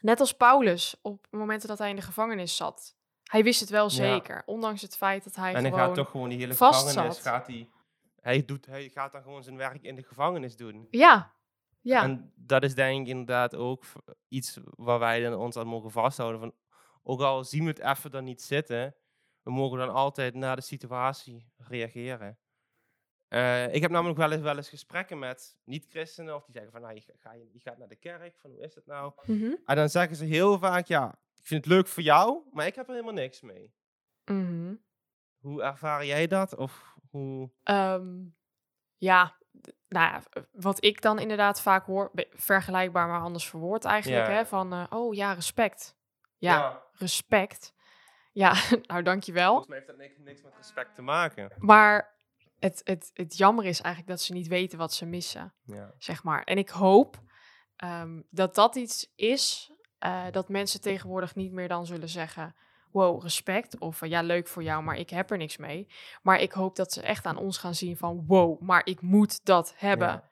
net 0.00 0.20
als 0.20 0.32
Paulus, 0.32 0.96
op 1.02 1.26
momenten 1.30 1.68
dat 1.68 1.78
hij 1.78 1.90
in 1.90 1.96
de 1.96 2.02
gevangenis 2.02 2.56
zat, 2.56 2.96
hij 3.24 3.42
wist 3.42 3.60
het 3.60 3.68
wel 3.70 3.84
Ja. 3.84 3.88
zeker, 3.90 4.42
ondanks 4.46 4.82
het 4.82 4.96
feit 4.96 5.24
dat 5.24 5.34
hij 5.34 5.54
En 5.54 5.62
hij 5.62 5.72
gaat 5.72 5.94
toch 5.94 6.10
gewoon 6.10 6.28
die 6.28 6.38
hele 6.38 6.52
gevangenis, 6.52 6.92
zat. 6.92 7.18
gaat 7.18 7.46
hij, 7.46 7.68
hij, 8.20 8.44
doet, 8.44 8.66
hij 8.66 8.88
gaat 8.88 9.12
dan 9.12 9.22
gewoon 9.22 9.42
zijn 9.42 9.56
werk 9.56 9.82
in 9.82 9.94
de 9.94 10.02
gevangenis 10.02 10.56
doen. 10.56 10.86
Ja, 10.90 11.34
ja, 11.80 12.02
En 12.02 12.32
dat 12.36 12.62
is 12.62 12.74
denk 12.74 13.00
ik 13.00 13.06
inderdaad 13.08 13.54
ook 13.54 13.84
iets 14.28 14.58
waar 14.64 14.98
wij 14.98 15.20
dan 15.20 15.34
ons 15.34 15.56
aan 15.56 15.66
mogen 15.66 15.90
vasthouden. 15.90 16.40
Van, 16.40 16.54
ook 17.02 17.20
al 17.20 17.44
zien 17.44 17.62
we 17.62 17.68
het 17.68 17.78
even 17.78 18.10
dan 18.10 18.24
niet 18.24 18.42
zitten, 18.42 18.94
we 19.42 19.50
mogen 19.50 19.78
dan 19.78 19.92
altijd 19.92 20.34
naar 20.34 20.56
de 20.56 20.62
situatie 20.62 21.52
reageren. 21.56 22.38
Eh, 23.30 23.74
ik 23.74 23.82
heb 23.82 23.90
namelijk 23.90 24.18
wel 24.18 24.32
eens, 24.32 24.42
wel 24.42 24.56
eens 24.56 24.68
gesprekken 24.68 25.18
met 25.18 25.56
niet-christenen, 25.64 26.34
of 26.34 26.44
die 26.44 26.54
zeggen 26.54 26.72
van, 26.72 26.80
nou, 26.80 26.94
je, 26.94 27.02
ga, 27.20 27.32
je, 27.32 27.48
je 27.52 27.60
gaat 27.60 27.78
naar 27.78 27.88
de 27.88 27.96
kerk, 27.96 28.36
van 28.38 28.50
hoe 28.50 28.60
is 28.60 28.74
het 28.74 28.86
nou? 28.86 29.12
Mhm, 29.24 29.54
En 29.64 29.76
dan 29.76 29.88
zeggen 29.88 30.16
ze 30.16 30.24
heel 30.24 30.58
vaak, 30.58 30.86
ja, 30.86 31.08
ik 31.34 31.46
vind 31.46 31.64
het 31.64 31.72
leuk 31.74 31.86
voor 31.86 32.02
jou, 32.02 32.42
maar 32.52 32.66
ik 32.66 32.74
heb 32.74 32.86
er 32.86 32.92
helemaal 32.92 33.14
niks 33.14 33.40
mee. 33.40 33.74
mhm. 34.24 34.74
Hoe 35.38 35.62
ervaar 35.62 36.04
jij 36.06 36.26
dat? 36.26 36.56
Of 36.56 36.94
hoe... 37.10 37.50
Ehm, 37.62 38.18
ja, 38.96 39.36
nou 39.88 40.10
ja, 40.12 40.22
wat 40.52 40.84
ik 40.84 41.00
dan 41.02 41.18
inderdaad 41.18 41.60
vaak 41.62 41.86
hoor, 41.86 42.10
vergelijkbaar 42.30 43.08
maar 43.08 43.20
anders 43.20 43.48
verwoord 43.48 43.84
eigenlijk, 43.84 44.26
Ja. 44.26 44.32
hè, 44.32 44.46
van, 44.46 44.72
eh, 44.72 44.84
oh 44.90 45.14
ja, 45.14 45.32
respect. 45.32 45.96
Ja, 46.36 46.82
respect. 46.92 47.74
Ja, 48.32 48.52
nou 48.86 49.02
dankjewel. 49.02 49.48
Volgens 49.48 49.68
mij 49.68 49.76
heeft 49.76 49.88
dat 49.90 49.98
niks, 49.98 50.18
niks 50.18 50.42
met 50.42 50.56
respect 50.56 50.94
te 50.94 51.02
maken. 51.02 51.52
Maar 51.58 52.18
het, 52.60 52.80
het, 52.84 53.10
het 53.14 53.36
jammer 53.36 53.64
is 53.64 53.80
eigenlijk 53.80 54.16
dat 54.16 54.20
ze 54.26 54.32
niet 54.32 54.48
weten 54.48 54.78
wat 54.78 54.92
ze 54.92 55.06
missen, 55.06 55.54
Ja. 55.62 55.94
zeg 55.98 56.22
maar. 56.22 56.42
En 56.42 56.58
ik 56.58 56.68
hoop 56.68 57.20
ehm, 57.76 58.22
dat 58.30 58.54
dat 58.54 58.76
iets 58.76 59.12
is 59.14 59.72
eh, 59.98 60.30
dat 60.30 60.48
mensen 60.48 60.80
tegenwoordig 60.80 61.34
niet 61.34 61.52
meer 61.52 61.68
dan 61.68 61.86
zullen 61.86 62.08
zeggen... 62.08 62.54
Wow, 62.90 63.22
respect. 63.22 63.78
Of 63.78 64.02
eh, 64.02 64.08
ja, 64.10 64.22
leuk 64.22 64.48
voor 64.48 64.62
jou, 64.62 64.82
maar 64.82 64.96
ik 64.96 65.10
heb 65.10 65.30
er 65.30 65.36
niks 65.36 65.56
mee. 65.56 65.86
Maar 66.22 66.40
ik 66.40 66.52
hoop 66.52 66.76
dat 66.76 66.92
ze 66.92 67.02
echt 67.02 67.26
aan 67.26 67.36
ons 67.36 67.58
gaan 67.58 67.74
zien 67.74 67.96
van... 67.96 68.24
Wow, 68.26 68.60
maar 68.60 68.86
ik 68.86 69.00
moet 69.00 69.44
dat 69.44 69.74
hebben. 69.76 70.08
Ja. 70.08 70.30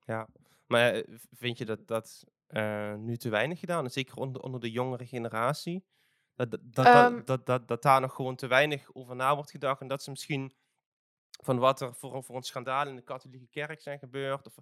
ja. 0.00 0.28
Maar 0.66 0.92
eh, 0.92 1.04
vind 1.32 1.58
je 1.58 1.64
dat 1.64 1.86
dat 1.86 2.24
nu 2.96 3.16
te 3.16 3.28
weinig 3.28 3.58
gedaan 3.58 3.84
is? 3.84 3.92
Zeker 3.92 4.16
onder, 4.16 4.42
onder 4.42 4.60
de 4.60 4.70
jongere 4.70 5.06
generatie? 5.06 5.84
Dat, 6.34 6.50
dat, 6.50 6.60
dat, 6.62 6.86
Ehm. 6.86 7.14
dat, 7.14 7.26
dat, 7.26 7.46
dat, 7.46 7.68
dat 7.68 7.82
daar 7.82 8.00
nog 8.00 8.14
gewoon 8.14 8.36
te 8.36 8.46
weinig 8.46 8.94
over 8.94 9.16
na 9.16 9.34
wordt 9.34 9.50
gedacht. 9.50 9.80
En 9.80 9.88
dat 9.88 10.02
ze 10.02 10.10
misschien 10.10 10.54
van 11.42 11.58
wat 11.58 11.80
er 11.80 11.94
voor, 11.94 12.14
een- 12.14 12.24
voor 12.24 12.36
een 12.36 12.42
schandaal 12.42 12.86
in 12.86 12.96
de 12.96 13.02
katholieke 13.02 13.48
kerk 13.50 13.80
zijn 13.82 13.98
gebeurd. 13.98 14.46
Of 14.46 14.54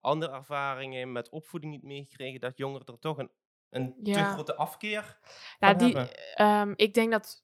andere 0.00 0.32
ervaringen 0.32 1.12
met 1.12 1.28
opvoeding 1.30 1.72
niet 1.72 1.82
meegekregen. 1.82 2.40
Dat 2.40 2.56
jongeren 2.56 2.86
er 2.86 2.98
toch 2.98 3.18
een, 3.18 3.30
een 3.70 3.94
te 4.02 4.24
grote 4.24 4.54
afkeer 4.56 5.18
Nou, 5.58 5.76
van 5.78 5.86
die, 5.86 5.96
hebben. 5.96 6.34
ehm, 6.34 6.72
ik 6.76 6.94
denk 6.94 7.12
dat. 7.12 7.42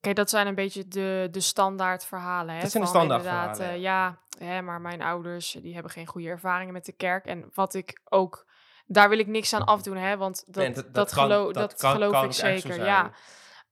Kijk, 0.00 0.16
dat 0.16 0.30
zijn 0.30 0.46
een 0.46 0.54
beetje 0.54 0.88
de, 0.88 1.28
de 1.30 1.40
standaard 1.40 2.04
verhalen. 2.04 2.54
Hè, 2.54 2.60
Dat 2.60 2.70
zijn 2.70 2.82
de 2.82 2.88
standaard 2.88 3.22
verhalen, 3.22 3.68
eh, 3.70 3.80
ja, 3.80 4.20
hè, 4.38 4.62
maar 4.62 4.80
mijn 4.80 5.02
ouders 5.02 5.54
eh, 5.54 5.62
die 5.62 5.74
hebben 5.74 5.92
geen 5.92 6.06
goede 6.06 6.28
ervaringen 6.28 6.72
met 6.72 6.84
de 6.84 6.92
kerk. 6.92 7.26
En 7.26 7.50
wat 7.54 7.74
ik 7.74 8.00
ook. 8.04 8.46
Daar 8.86 9.08
wil 9.08 9.18
ik 9.18 9.26
niks 9.26 9.52
aan 9.52 9.64
afdoen, 9.64 9.96
hè? 9.96 10.16
Want 10.16 10.44
dat, 10.46 10.54
Nee, 10.64 10.72
dat, 10.72 10.94
dat 10.94 11.12
kan- 11.14 11.22
gelo- 11.24 11.52
dat 11.52 11.74
kan- 11.74 11.92
geloof 11.92 12.12
kan 12.12 12.24
ik 12.24 12.32
zeker. 12.32 12.84
Ja. 12.84 13.12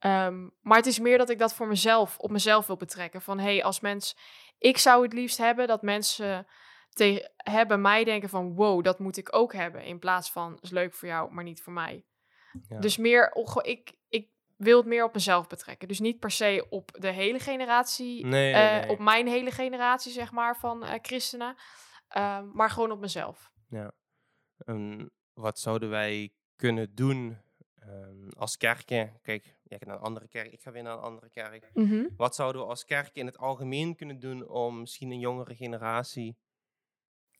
Ehm, 0.02 0.48
maar 0.60 0.76
het 0.76 0.86
is 0.86 0.98
meer 0.98 1.18
dat 1.18 1.30
ik 1.30 1.38
dat 1.38 1.54
voor 1.54 1.66
mezelf, 1.66 2.18
op 2.18 2.30
mezelf 2.30 2.66
wil 2.66 2.76
betrekken. 2.76 3.22
Van 3.22 3.38
hé, 3.38 3.44
hey, 3.54 3.64
als 3.64 3.80
mens. 3.80 4.16
Ik 4.58 4.78
zou 4.78 5.02
het 5.02 5.12
liefst 5.12 5.38
hebben 5.38 5.66
dat 5.66 5.82
mensen 5.82 6.46
tegen 6.88 7.30
hebben 7.36 7.80
mij 7.80 8.04
denken 8.04 8.28
van 8.28 8.54
wow, 8.54 8.84
dat 8.84 8.98
moet 8.98 9.16
ik 9.16 9.34
ook 9.36 9.52
hebben. 9.52 9.84
In 9.84 9.98
plaats 9.98 10.30
van 10.30 10.58
is 10.60 10.70
leuk 10.70 10.94
voor 10.94 11.08
jou, 11.08 11.32
maar 11.32 11.44
niet 11.44 11.62
voor 11.62 11.72
mij. 11.72 12.04
Ja. 12.68 12.78
Dus 12.78 12.96
meer, 12.96 13.32
ik, 13.62 13.92
ik 14.08 14.28
wil 14.56 14.76
het 14.76 14.86
meer 14.86 15.04
op 15.04 15.14
mezelf 15.14 15.46
betrekken. 15.46 15.88
Dus 15.88 16.00
niet 16.00 16.18
per 16.18 16.30
se 16.30 16.66
op 16.70 16.90
de 16.92 17.10
hele 17.10 17.38
generatie, 17.38 18.26
Nee, 18.26 18.52
eh, 18.52 18.80
nee. 18.80 18.88
op 18.88 18.98
mijn 18.98 19.26
hele 19.26 19.50
generatie, 19.50 20.12
zeg 20.12 20.32
maar, 20.32 20.56
van 20.56 20.84
eh, 20.84 20.98
christenen. 21.02 21.56
Ehm, 22.08 22.48
maar 22.52 22.70
gewoon 22.70 22.90
op 22.90 23.00
mezelf. 23.00 23.50
Ja. 23.68 23.92
En 24.56 25.10
wat 25.32 25.58
zouden 25.58 25.90
wij 25.90 26.32
kunnen 26.56 26.94
doen 26.94 27.38
ehm, 27.74 28.28
als 28.28 28.56
kerken? 28.56 29.18
Kijk, 29.22 29.56
jij 29.72 29.78
gaat 29.78 29.88
naar 29.88 29.96
een 29.98 30.02
andere 30.06 30.28
kerk, 30.28 30.52
ik 30.52 30.60
ga 30.62 30.70
weer 30.72 30.82
naar 30.82 30.92
een 30.92 31.02
andere 31.02 31.30
kerk. 31.30 31.70
Wat 32.16 32.34
zouden 32.34 32.62
we 32.62 32.68
als 32.68 32.84
kerk 32.84 33.10
in 33.12 33.26
het 33.26 33.38
algemeen 33.38 33.96
kunnen 33.96 34.18
doen 34.18 34.48
om 34.48 34.80
misschien 34.80 35.10
een 35.10 35.18
jongere 35.18 35.54
generatie 35.54 36.36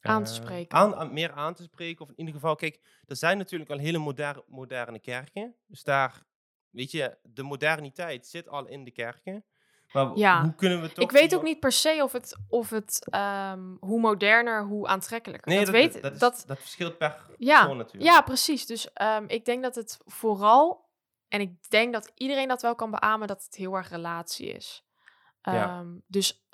Aan 0.01 0.23
te 0.23 0.29
eh, 0.29 0.35
spreken. 0.35 0.77
Aan, 0.77 0.95
aan- 0.95 1.13
meer 1.13 1.31
aan 1.31 1.53
te 1.53 1.63
spreken. 1.63 2.01
Of 2.05 2.09
in 2.09 2.17
ieder 2.19 2.33
geval, 2.33 2.55
kijk, 2.55 2.79
er 3.07 3.15
zijn 3.15 3.37
natuurlijk 3.37 3.71
al 3.71 3.77
hele 3.77 3.97
moderne, 3.97 4.43
moderne 4.47 4.99
kerken. 4.99 5.55
Dus 5.67 5.83
daar, 5.83 6.23
weet 6.69 6.91
je, 6.91 7.17
de 7.23 7.43
moderniteit 7.43 8.27
zit 8.27 8.47
al 8.49 8.67
in 8.67 8.83
de 8.83 8.91
kerken. 8.91 9.45
Maar 9.91 10.17
Ja. 10.17 10.41
hoe 10.43 10.55
kunnen 10.55 10.81
we 10.81 10.91
toch... 10.91 11.03
Ik 11.03 11.11
weet 11.11 11.35
ook 11.35 11.43
niet 11.43 11.59
per 11.59 11.71
se 11.71 11.99
of 12.03 12.11
het, 12.11 12.37
of 12.47 12.69
het 12.69 13.07
ehm, 13.09 13.75
hoe 13.79 13.99
moderner, 13.99 14.63
hoe 14.65 14.87
aantrekkelijker. 14.87 15.47
Nee, 15.51 15.65
dat, 15.65 15.73
dat, 15.73 15.75
weet 15.75 15.93
dat, 15.93 16.01
dat, 16.01 16.11
is- 16.13 16.19
dat 16.19 16.43
dat 16.47 16.59
verschilt 16.59 16.97
per 16.97 17.25
Ja, 17.37 17.59
persoon 17.59 17.77
natuurlijk. 17.77 18.11
Ja, 18.11 18.21
precies. 18.21 18.65
Dus 18.65 18.93
ehm, 18.93 19.23
ik 19.27 19.45
denk 19.45 19.63
dat 19.63 19.75
het 19.75 19.97
vooral, 20.05 20.82
en 21.33 21.41
ik 21.41 21.69
denk 21.69 21.93
dat 21.93 22.11
iedereen 22.15 22.47
dat 22.47 22.61
wel 22.61 22.75
kan 22.75 22.91
beamen, 22.91 23.27
dat 23.27 23.43
het 23.43 23.55
heel 23.55 23.73
erg 23.75 23.89
relatie 23.89 24.47
is. 24.47 24.85
Ja. 25.41 25.79
Ehm, 25.79 25.97
Dus, 26.07 26.45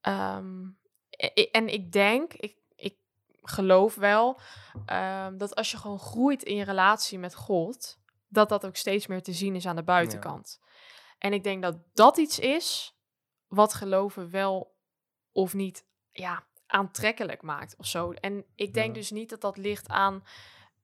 ehm, 0.00 0.64
e- 1.10 1.30
e- 1.34 1.50
en 1.50 1.68
ik 1.68 1.92
denk, 1.92 2.32
ik, 2.32 2.56
ik 2.76 2.96
geloof 3.42 3.94
wel, 3.94 4.40
ehm, 4.86 5.36
dat 5.36 5.54
als 5.54 5.70
je 5.70 5.76
gewoon 5.76 5.98
groeit 5.98 6.42
in 6.42 6.56
je 6.56 6.64
relatie 6.64 7.18
met 7.18 7.34
God, 7.34 7.98
dat 8.28 8.48
dat 8.48 8.66
ook 8.66 8.76
steeds 8.76 9.06
meer 9.06 9.22
te 9.22 9.32
zien 9.32 9.54
is 9.54 9.66
aan 9.66 9.76
de 9.76 9.82
buitenkant. 9.82 10.60
En 11.18 11.32
ik 11.32 11.42
denk 11.44 11.62
dat 11.62 11.76
dat 11.94 12.16
iets 12.16 12.38
is 12.38 12.96
wat 13.46 13.74
geloven 13.74 14.30
wel 14.30 14.76
of 15.32 15.54
niet, 15.54 15.86
ja, 16.12 16.46
aantrekkelijk 16.66 17.42
maakt 17.42 17.76
of 17.76 17.86
zo. 17.86 18.12
En 18.12 18.44
ik 18.54 18.74
denk 18.74 18.86
Ja. 18.88 18.92
dus 19.00 19.10
niet 19.10 19.28
dat 19.30 19.40
dat 19.40 19.56
ligt 19.56 19.88
aan 19.88 20.24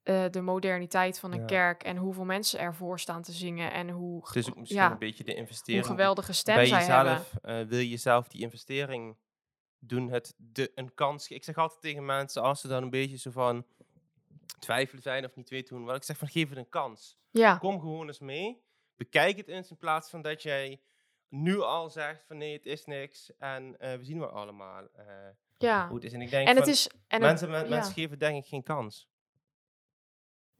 eh, 0.03 0.25
de 0.29 0.41
moderniteit 0.41 1.19
van 1.19 1.31
een 1.31 1.39
Ja. 1.39 1.45
kerk 1.45 1.83
en 1.83 1.97
hoeveel 1.97 2.25
mensen 2.25 2.59
ervoor 2.59 2.99
staan 2.99 3.21
te 3.21 3.31
zingen 3.31 3.71
en 3.73 3.89
hoe, 3.89 4.25
Het 4.27 4.35
is 4.35 4.49
ook 4.49 4.57
misschien 4.57 4.81
ja, 4.81 4.91
een 4.91 4.97
beetje 4.97 5.23
de 5.23 5.31
hoe 5.31 5.39
investering. 5.39 5.85
geweldige 5.85 6.33
stem 6.33 6.55
bij 6.55 6.65
zij 6.65 6.83
hebben. 6.85 7.21
eh, 7.41 7.61
wil 7.61 7.79
je 7.79 7.97
zelf 7.97 8.27
die 8.27 8.41
investering 8.41 9.17
doen, 9.79 10.09
het 10.09 10.33
de, 10.37 10.71
een 10.75 10.93
kans. 10.93 11.27
Ik 11.27 11.43
zeg 11.43 11.57
altijd 11.57 11.81
tegen 11.81 12.05
mensen, 12.05 12.41
als 12.41 12.61
ze 12.61 12.67
dan 12.67 12.83
een 12.83 12.89
beetje 12.89 13.17
zo 13.17 13.31
van 13.31 13.65
twijfelen 14.59 15.01
zijn 15.03 15.25
of 15.25 15.35
niet 15.35 15.49
weten 15.49 15.75
hoe, 15.75 15.85
wat 15.85 15.95
ik 15.95 16.03
zeg 16.03 16.17
van 16.17 16.27
geef 16.27 16.49
het 16.49 16.57
een 16.57 16.69
kans. 16.69 17.17
Ja, 17.31 17.57
Kom 17.57 17.79
gewoon 17.79 18.07
eens 18.07 18.19
mee, 18.19 18.63
bekijk 18.95 19.37
het 19.37 19.47
eens 19.47 19.69
in 19.69 19.77
plaats 19.77 20.09
van 20.09 20.21
dat 20.21 20.41
jij 20.41 20.81
nu 21.27 21.59
al 21.61 21.89
zegt 21.89 22.23
van 22.27 22.37
nee, 22.37 22.53
het 22.53 22.65
is 22.65 22.85
niks 22.85 23.31
en 23.37 23.79
eh, 23.79 23.97
we 23.97 24.03
zien 24.03 24.19
wel 24.19 24.29
allemaal 24.29 24.87
ja. 25.57 25.87
hoe 25.87 25.95
het 25.95 26.05
is. 26.05 26.13
En 26.13 26.21
ik 26.21 26.29
denk 26.29 26.47
En 26.47 26.55
het 26.55 26.63
van, 26.63 26.73
is. 26.73 26.87
En 26.87 26.97
het- 27.07 27.21
mensen, 27.21 27.69
mensen 27.69 27.93
geven 27.93 28.19
denk 28.19 28.43
ik 28.43 28.49
geen 28.49 28.63
kans. 28.63 29.07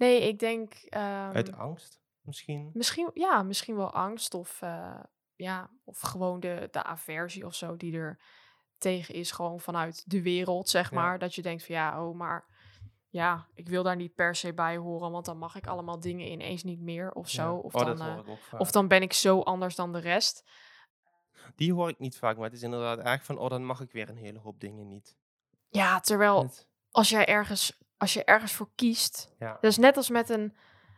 Nee, 0.03 0.27
ik 0.27 0.39
denk. 0.39 0.73
ehm, 0.73 1.31
Uit 1.35 1.55
angst 1.57 2.01
misschien. 2.21 2.69
Misschien, 2.73 3.09
ja, 3.13 3.43
misschien 3.43 3.75
wel 3.75 3.91
angst 3.91 4.33
of, 4.33 4.61
eh, 4.61 4.99
ja, 5.35 5.69
of 5.83 5.99
gewoon 5.99 6.39
de, 6.39 6.67
de 6.71 6.83
aversie 6.83 7.45
of 7.45 7.55
zo 7.55 7.77
die 7.77 7.95
er 7.97 8.19
tegen 8.77 9.13
is, 9.13 9.31
gewoon 9.31 9.59
vanuit 9.59 10.03
de 10.11 10.21
wereld, 10.21 10.69
zeg 10.69 10.89
Ja. 10.89 10.95
maar. 10.95 11.19
Dat 11.19 11.35
je 11.35 11.41
denkt 11.41 11.65
van 11.65 11.75
ja, 11.75 12.05
oh, 12.05 12.15
maar 12.15 12.45
ja, 13.09 13.47
ik 13.53 13.69
wil 13.69 13.83
daar 13.83 13.95
niet 13.95 14.15
per 14.15 14.35
se 14.35 14.53
bij 14.53 14.77
horen, 14.77 15.11
want 15.11 15.25
dan 15.25 15.37
mag 15.37 15.55
ik 15.55 15.67
allemaal 15.67 15.99
dingen 15.99 16.31
ineens 16.31 16.63
niet 16.63 16.79
meer 16.81 17.11
of 17.11 17.29
zo. 17.29 17.43
Ja. 17.43 17.51
Of, 17.53 17.75
oh, 17.75 17.85
dan, 17.85 18.01
eh, 18.01 18.59
of 18.59 18.71
dan 18.71 18.87
ben 18.87 19.01
ik 19.01 19.13
zo 19.13 19.39
anders 19.41 19.75
dan 19.75 19.91
de 19.91 19.99
rest. 19.99 20.43
Die 21.55 21.73
hoor 21.73 21.89
ik 21.89 21.99
niet 21.99 22.17
vaak, 22.17 22.35
maar 22.35 22.45
het 22.45 22.53
is 22.53 22.63
inderdaad 22.63 22.99
erg 22.99 23.23
van, 23.23 23.37
oh, 23.37 23.49
dan 23.49 23.65
mag 23.65 23.81
ik 23.81 23.91
weer 23.91 24.09
een 24.09 24.17
hele 24.17 24.39
hoop 24.39 24.59
dingen 24.59 24.87
niet. 24.87 25.17
Ja, 25.69 25.99
terwijl 25.99 26.51
als 26.91 27.09
jij 27.09 27.25
ergens, 27.25 27.81
als 28.03 28.13
je 28.13 28.23
ergens 28.23 28.51
voor 28.53 28.69
kiest, 28.75 29.33
ja. 29.39 29.51
dat 29.61 29.71
is 29.71 29.77
net 29.77 29.97
als 29.97 30.09
met 30.09 30.29
een. 30.29 30.55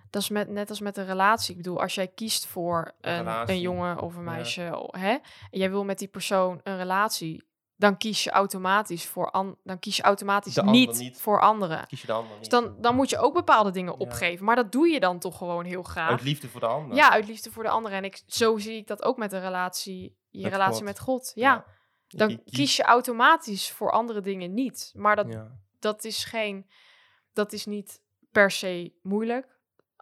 Dat 0.09 0.21
is 0.21 0.29
met, 0.29 0.49
net 0.49 0.69
als 0.69 0.79
met 0.79 0.97
een 0.97 1.05
relatie. 1.05 1.51
Ik 1.51 1.57
bedoel, 1.57 1.81
als 1.81 1.95
jij 1.95 2.07
kiest 2.07 2.45
voor 2.45 2.91
Een 3.01 3.49
een, 3.49 3.59
jongen 3.59 3.99
of 3.99 4.15
een 4.15 4.23
ja. 4.23 4.31
meisje, 4.31 4.89
hè, 4.91 5.09
en 5.11 5.21
jij 5.59 5.69
wil 5.69 5.83
met 5.83 5.99
die 5.99 6.07
persoon 6.07 6.59
een 6.63 6.77
relatie, 6.77 7.43
dan 7.75 7.97
kies 7.97 8.23
je 8.23 8.29
automatisch 8.31 9.05
voor 9.07 9.31
an, 9.31 9.57
dan 9.63 9.79
kies 9.79 9.95
je 9.97 10.03
automatisch 10.03 10.55
niet, 10.55 10.97
niet. 10.99 11.21
voor 11.21 11.41
anderen. 11.41 11.87
Kies 11.87 12.01
je 12.01 12.07
de 12.07 12.13
ander 12.13 12.29
Dus 12.31 12.39
niet. 12.39 12.49
dan, 12.51 12.75
dan 12.81 12.95
moet 12.95 13.09
je 13.09 13.17
ook 13.17 13.33
bepaalde 13.33 13.71
dingen 13.71 13.91
Ja. 13.93 13.97
opgeven. 13.97 14.45
Maar 14.45 14.55
dat 14.55 14.71
doe 14.71 14.87
je 14.87 14.99
dan 14.99 15.19
toch 15.19 15.37
gewoon 15.37 15.65
heel 15.65 15.77
Uit 15.77 15.87
graag. 15.87 16.21
liefde 16.21 16.47
voor 16.49 16.59
de 16.59 16.67
ander. 16.67 16.95
Ja, 16.97 17.09
uit 17.11 17.27
liefde 17.27 17.51
voor 17.51 17.63
de 17.63 17.69
ander. 17.69 17.91
En 17.91 18.03
ik, 18.03 18.23
zo 18.27 18.57
zie 18.57 18.77
ik 18.77 18.87
dat 18.87 19.03
ook 19.03 19.17
met 19.17 19.33
een 19.33 19.41
relatie, 19.41 20.17
je 20.29 20.41
Met 20.43 20.51
relatie 20.51 20.75
God. 20.75 20.83
met 20.83 20.99
God. 20.99 21.31
Ja, 21.35 21.65
Je 22.07 22.17
dan 22.17 22.27
kie- 22.27 22.41
kies 22.45 22.75
je 22.75 22.83
automatisch 22.83 23.71
voor 23.71 23.91
andere 23.91 24.21
dingen 24.21 24.53
niet. 24.53 24.91
Maar 24.95 25.15
dat, 25.15 25.27
Ja. 25.33 25.51
dat 25.79 26.03
is 26.03 26.23
geen, 26.23 26.67
dat 27.35 27.53
is 27.53 27.65
niet 27.65 28.01
per 28.31 28.51
se 28.51 28.93
moeilijk. 29.01 29.53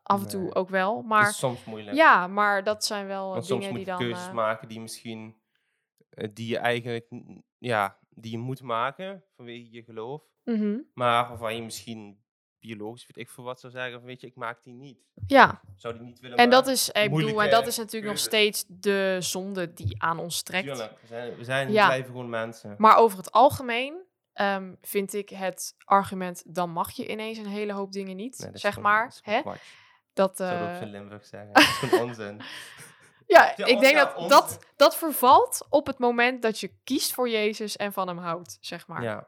Af 0.03 0.21
en 0.21 0.27
toe 0.29 0.41
Nee. 0.41 0.55
ook 0.55 0.69
wel. 0.69 1.01
Maar 1.01 1.29
is 1.29 1.37
soms 1.37 1.63
moeilijk. 1.65 1.95
ja, 1.97 2.27
maar 2.27 2.63
dat 2.63 2.85
zijn 2.85 3.07
wel 3.07 3.29
Want 3.29 3.45
soms 3.45 3.61
dingen 3.65 3.75
moet 3.77 3.85
die 3.85 3.93
je 3.93 3.99
dan. 3.99 4.09
keuzes 4.09 4.27
eh, 4.27 4.33
maken 4.33 4.67
die 4.67 4.79
misschien, 4.81 5.35
eh, 6.09 6.27
die 6.33 6.47
je 6.47 6.57
eigenlijk, 6.57 7.07
ja, 7.57 7.97
die 8.09 8.31
je 8.31 8.37
moet 8.37 8.61
maken 8.61 9.23
vanwege 9.35 9.71
je 9.71 9.83
geloof. 9.83 10.21
mhm. 10.43 10.77
Maar 10.93 11.27
waarvan 11.27 11.55
je 11.55 11.61
misschien 11.61 12.21
biologisch, 12.59 13.05
weet 13.07 13.17
ik 13.25 13.29
veel 13.29 13.43
wat 13.43 13.59
zou 13.59 13.73
zeggen, 13.73 13.93
van 13.99 14.03
weet 14.03 14.21
je, 14.21 14.27
ik 14.27 14.35
maak 14.35 14.63
die 14.63 14.73
niet. 14.73 14.99
Ja, 15.27 15.61
Zou 15.75 15.93
die 15.93 16.03
niet 16.03 16.19
willen 16.19 16.37
en 16.37 16.49
dat 16.49 16.67
is, 16.67 16.89
ik 16.89 17.11
bedoel, 17.13 17.43
en 17.43 17.49
dat 17.49 17.67
is 17.67 17.77
natuurlijk 17.77 18.11
nog 18.11 18.21
steeds 18.21 18.65
de 18.67 19.17
zonde 19.19 19.73
die 19.73 20.01
aan 20.01 20.19
ons 20.19 20.41
trekt. 20.43 20.65
Tuurlijk, 20.67 20.99
we 21.01 21.07
zijn, 21.07 21.35
we, 21.35 21.43
zijn, 21.43 21.71
Ja. 21.71 21.85
blijven 21.85 22.11
gewoon 22.11 22.29
mensen. 22.29 22.75
Maar 22.77 22.95
over 22.95 23.17
het 23.17 23.31
algemeen 23.31 24.02
ehm, 24.33 24.75
vind 24.81 25.13
ik 25.13 25.29
het 25.29 25.75
argument, 25.85 26.43
dan 26.55 26.69
mag 26.69 26.91
je 26.91 27.07
ineens 27.09 27.37
een 27.37 27.45
hele 27.47 27.73
hoop 27.73 27.91
dingen 27.91 28.15
niet, 28.15 28.39
Nee, 28.39 28.57
zeg 28.57 28.73
gewoon- 28.73 28.91
maar. 28.91 29.13
hè? 29.21 29.41
Dat, 30.13 30.37
Zou 30.37 30.51
dat 30.59 30.67
eh, 30.69 30.75
ook 30.75 30.81
in 30.81 30.89
Limburg 30.89 31.25
zeggen. 31.35 31.53
Dat 31.53 31.63
is 31.63 31.69
gewoon 31.69 32.07
onzin. 32.09 32.41
ja, 33.27 33.53
Ja, 33.55 33.65
ik 33.65 33.79
denk 33.79 33.95
ja, 33.95 34.05
dat, 34.05 34.15
onzin. 34.15 34.29
dat 34.29 34.59
dat 34.75 34.97
vervalt 34.97 35.65
op 35.69 35.87
het 35.87 35.97
moment 35.99 36.41
dat 36.41 36.59
je 36.59 36.71
kiest 36.83 37.13
voor 37.13 37.29
Jezus 37.29 37.75
en 37.77 37.93
van 37.93 38.07
hem 38.07 38.17
houdt, 38.17 38.57
zeg 38.61 38.87
maar. 38.87 39.01
Ja. 39.03 39.27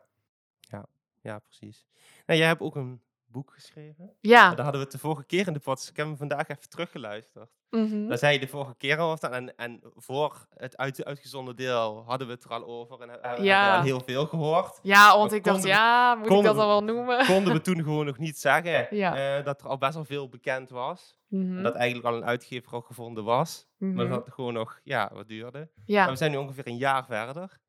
Ja. 0.59 0.85
ja, 1.21 1.39
precies. 1.39 1.85
Nou, 2.25 2.39
jij 2.39 2.47
hebt 2.47 2.61
ook 2.61 2.75
een 2.75 3.01
boek 3.35 3.51
geschreven. 3.53 4.15
Ja. 4.21 4.41
Daar 4.49 4.63
hadden 4.63 4.73
we 4.73 4.87
het 4.87 4.91
de 4.91 4.97
vorige 4.97 5.25
keer 5.25 5.47
in 5.47 5.53
de 5.53 5.59
podcast. 5.59 5.89
Ik 5.89 5.95
heb 5.97 6.05
hem 6.05 6.17
vandaag 6.17 6.47
even 6.47 6.69
teruggeluisterd. 6.69 7.49
mhm. 7.69 8.07
Daar 8.07 8.17
zei 8.17 8.33
je 8.33 8.39
de 8.39 8.47
vorige 8.47 8.75
keer 8.77 8.97
al 8.97 9.11
over. 9.11 9.31
En, 9.31 9.55
en 9.57 9.79
voor 9.95 10.47
het 10.49 10.77
uit, 10.77 11.05
uitgezonden 11.05 11.55
deel 11.55 12.03
hadden 12.05 12.27
we 12.27 12.33
het 12.33 12.43
er 12.43 12.49
al 12.49 12.65
over. 12.65 13.01
En 13.01 13.09
hebben 13.09 13.35
we 13.35 13.43
Ja. 13.43 13.77
al 13.77 13.81
heel 13.83 13.99
veel 13.99 14.25
gehoord. 14.25 14.79
Ja, 14.83 15.17
want 15.17 15.29
Maar 15.29 15.37
ik 15.39 15.43
dacht, 15.43 15.61
we- 15.61 15.67
ja, 15.67 16.15
moet 16.15 16.25
ik 16.31 16.43
dat 16.43 16.55
we- 16.55 16.61
al 16.61 16.67
wel 16.67 16.83
noemen? 16.83 17.25
Konden 17.25 17.53
we 17.53 17.61
toen 17.61 17.83
gewoon 17.83 18.05
nog 18.05 18.17
niet 18.17 18.37
zeggen 18.37 18.87
Ja. 18.95 19.37
eh, 19.37 19.45
dat 19.45 19.61
er 19.61 19.67
al 19.67 19.77
best 19.77 19.93
wel 19.93 20.05
veel 20.05 20.29
bekend 20.29 20.69
was. 20.69 21.17
Mhm, 21.27 21.57
En 21.57 21.63
dat 21.63 21.75
eigenlijk 21.75 22.07
al 22.07 22.15
een 22.15 22.25
uitgever 22.25 22.71
al 22.71 22.81
gevonden 22.81 23.23
was. 23.23 23.67
Maar 23.77 23.89
mhm. 23.89 24.09
dat 24.09 24.25
het 24.25 24.33
gewoon 24.33 24.53
nog 24.53 24.79
ja, 24.83 25.09
wat 25.13 25.27
duurde. 25.27 25.57
Maar 25.59 25.83
Ja, 25.85 26.09
we 26.09 26.15
zijn 26.15 26.31
nu 26.31 26.37
ongeveer 26.37 26.67
een 26.67 26.77
jaar 26.77 27.05
verder. 27.05 27.59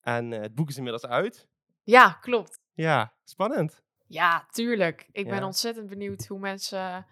En 0.00 0.32
eh, 0.32 0.40
het 0.40 0.54
boek 0.54 0.68
is 0.68 0.76
inmiddels 0.76 1.06
uit. 1.06 1.48
Ja, 1.82 2.10
klopt. 2.10 2.60
Ja, 2.72 3.12
spannend. 3.24 3.82
Ja, 4.06 4.46
tuurlijk. 4.50 5.08
Ik 5.12 5.28
ben 5.28 5.42
ontzettend 5.44 5.88
benieuwd 5.88 6.26
hoe 6.26 6.38
mensen. 6.38 7.06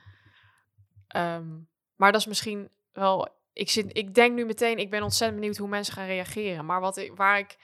ehm, 1.07 1.59
maar 1.97 2.13
dat 2.13 2.21
is 2.21 2.27
misschien 2.27 2.71
wel. 2.93 3.29
Ik, 3.53 3.71
zit, 3.71 3.97
ik 3.97 4.15
denk 4.15 4.35
nu 4.35 4.45
meteen, 4.45 4.79
ik 4.79 4.91
ben 4.91 5.03
ontzettend 5.03 5.41
benieuwd 5.41 5.59
hoe 5.59 5.69
mensen 5.69 5.95
gaan 5.95 6.07
reageren. 6.07 6.67
Maar 6.67 6.81
wat 6.81 6.97
ik, 6.97 7.17
waar, 7.17 7.39
ik, 7.39 7.57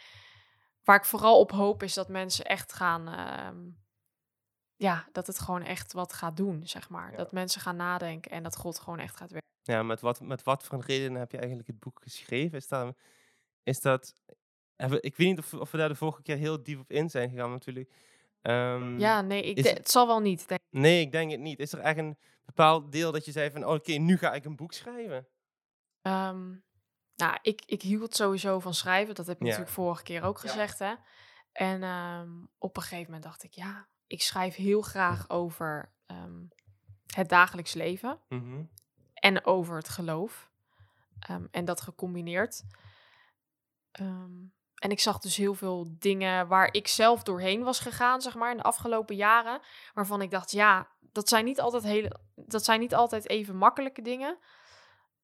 waar 0.84 0.96
ik 0.96 1.04
vooral 1.04 1.38
op 1.40 1.50
hoop, 1.50 1.82
is 1.82 1.94
dat 1.94 2.08
mensen 2.08 2.44
echt 2.44 2.72
gaan. 2.72 3.08
ehm, 3.08 3.68
ja, 4.76 5.08
dat 5.12 5.26
het 5.26 5.38
gewoon 5.38 5.62
echt 5.62 5.92
wat 5.92 6.12
gaat 6.12 6.36
doen, 6.36 6.66
zeg 6.66 6.88
maar. 6.88 7.10
Ja. 7.10 7.16
Dat 7.16 7.32
mensen 7.32 7.60
gaan 7.60 7.76
nadenken 7.76 8.30
en 8.30 8.42
dat 8.42 8.56
God 8.56 8.78
gewoon 8.78 8.98
echt 8.98 9.16
gaat 9.16 9.30
werken. 9.30 9.48
Ja, 9.62 9.82
met 9.82 10.00
wat, 10.00 10.20
met 10.20 10.42
wat 10.42 10.64
voor 10.64 10.78
een 10.78 10.84
reden 10.84 11.14
heb 11.14 11.30
je 11.30 11.38
eigenlijk 11.38 11.68
het 11.68 11.78
boek 11.78 12.00
geschreven? 12.02 12.58
Is 12.58 12.68
dat, 12.68 12.96
is 13.62 13.80
dat 13.80 14.14
hebben, 14.76 15.02
ik 15.02 15.16
weet 15.16 15.26
niet 15.28 15.38
of, 15.38 15.54
of 15.54 15.70
we 15.70 15.78
daar 15.78 15.88
de 15.88 15.94
vorige 15.94 16.22
keer 16.22 16.36
heel 16.36 16.62
diep 16.62 16.80
op 16.80 16.90
in 16.90 17.10
zijn 17.10 17.30
gegaan 17.30 17.50
natuurlijk. 17.50 17.92
Ehm, 18.42 18.98
Ja, 18.98 19.20
nee, 19.20 19.42
ik 19.42 19.56
is 19.56 19.70
het- 19.70 19.90
zal 19.90 20.06
wel 20.06 20.20
niet. 20.20 20.48
Denk. 20.48 20.60
ik. 20.60 20.78
Nee, 20.80 21.00
ik 21.00 21.12
denk 21.12 21.30
het 21.30 21.40
niet. 21.40 21.58
Is 21.58 21.72
er 21.72 21.78
echt 21.78 21.98
een 21.98 22.18
bepaald 22.44 22.92
deel 22.92 23.12
dat 23.12 23.24
je 23.24 23.32
zei 23.32 23.50
van, 23.50 23.64
oh, 23.64 23.74
oké, 23.74 23.92
nu 23.92 24.16
ga 24.18 24.32
ik 24.32 24.44
een 24.44 24.56
boek 24.56 24.72
schrijven? 24.72 25.28
Ehm, 26.02 26.48
nou, 27.16 27.38
ik, 27.42 27.62
ik 27.66 27.82
hield 27.82 28.14
sowieso 28.16 28.58
van 28.60 28.74
schrijven. 28.74 29.14
Dat 29.14 29.26
heb 29.26 29.36
ik 29.36 29.42
Ja. 29.42 29.48
natuurlijk 29.48 29.74
vorige 29.74 30.02
keer 30.02 30.22
ook 30.22 30.42
Ja. 30.42 30.48
gezegd. 30.48 30.78
Hè? 30.78 30.94
En 31.52 31.82
ehm, 31.82 32.30
op 32.58 32.76
een 32.76 32.82
gegeven 32.82 33.04
moment 33.04 33.22
dacht 33.22 33.42
ik, 33.42 33.52
ja, 33.52 33.88
ik 34.06 34.22
schrijf 34.22 34.54
heel 34.54 34.80
graag 34.82 35.28
over 35.30 35.92
het 37.06 37.28
dagelijks 37.28 37.74
leven 37.74 38.20
Mhm. 38.28 38.62
en 39.14 39.44
over 39.44 39.76
het 39.76 39.88
geloof. 39.88 40.50
En 41.50 41.64
dat 41.64 41.80
gecombineerd. 41.80 42.62
Ehm, 43.90 44.32
en 44.80 44.90
ik 44.90 45.00
zag 45.00 45.18
dus 45.18 45.36
heel 45.36 45.54
veel 45.54 45.86
dingen 45.98 46.48
waar 46.48 46.68
ik 46.74 46.88
zelf 46.88 47.22
doorheen 47.22 47.62
was 47.62 47.78
gegaan, 47.80 48.20
zeg 48.20 48.34
maar, 48.34 48.50
in 48.50 48.56
de 48.56 48.62
afgelopen 48.62 49.16
jaren. 49.16 49.60
Waarvan 49.94 50.22
ik 50.22 50.30
dacht, 50.30 50.50
ja, 50.50 50.88
dat 51.00 51.28
zijn 51.28 51.44
niet 51.44 51.60
altijd, 51.60 51.82
hele, 51.82 52.20
dat 52.34 52.64
zijn 52.64 52.80
niet 52.80 52.94
altijd 52.94 53.28
even 53.28 53.56
makkelijke 53.56 54.02
dingen. 54.02 54.38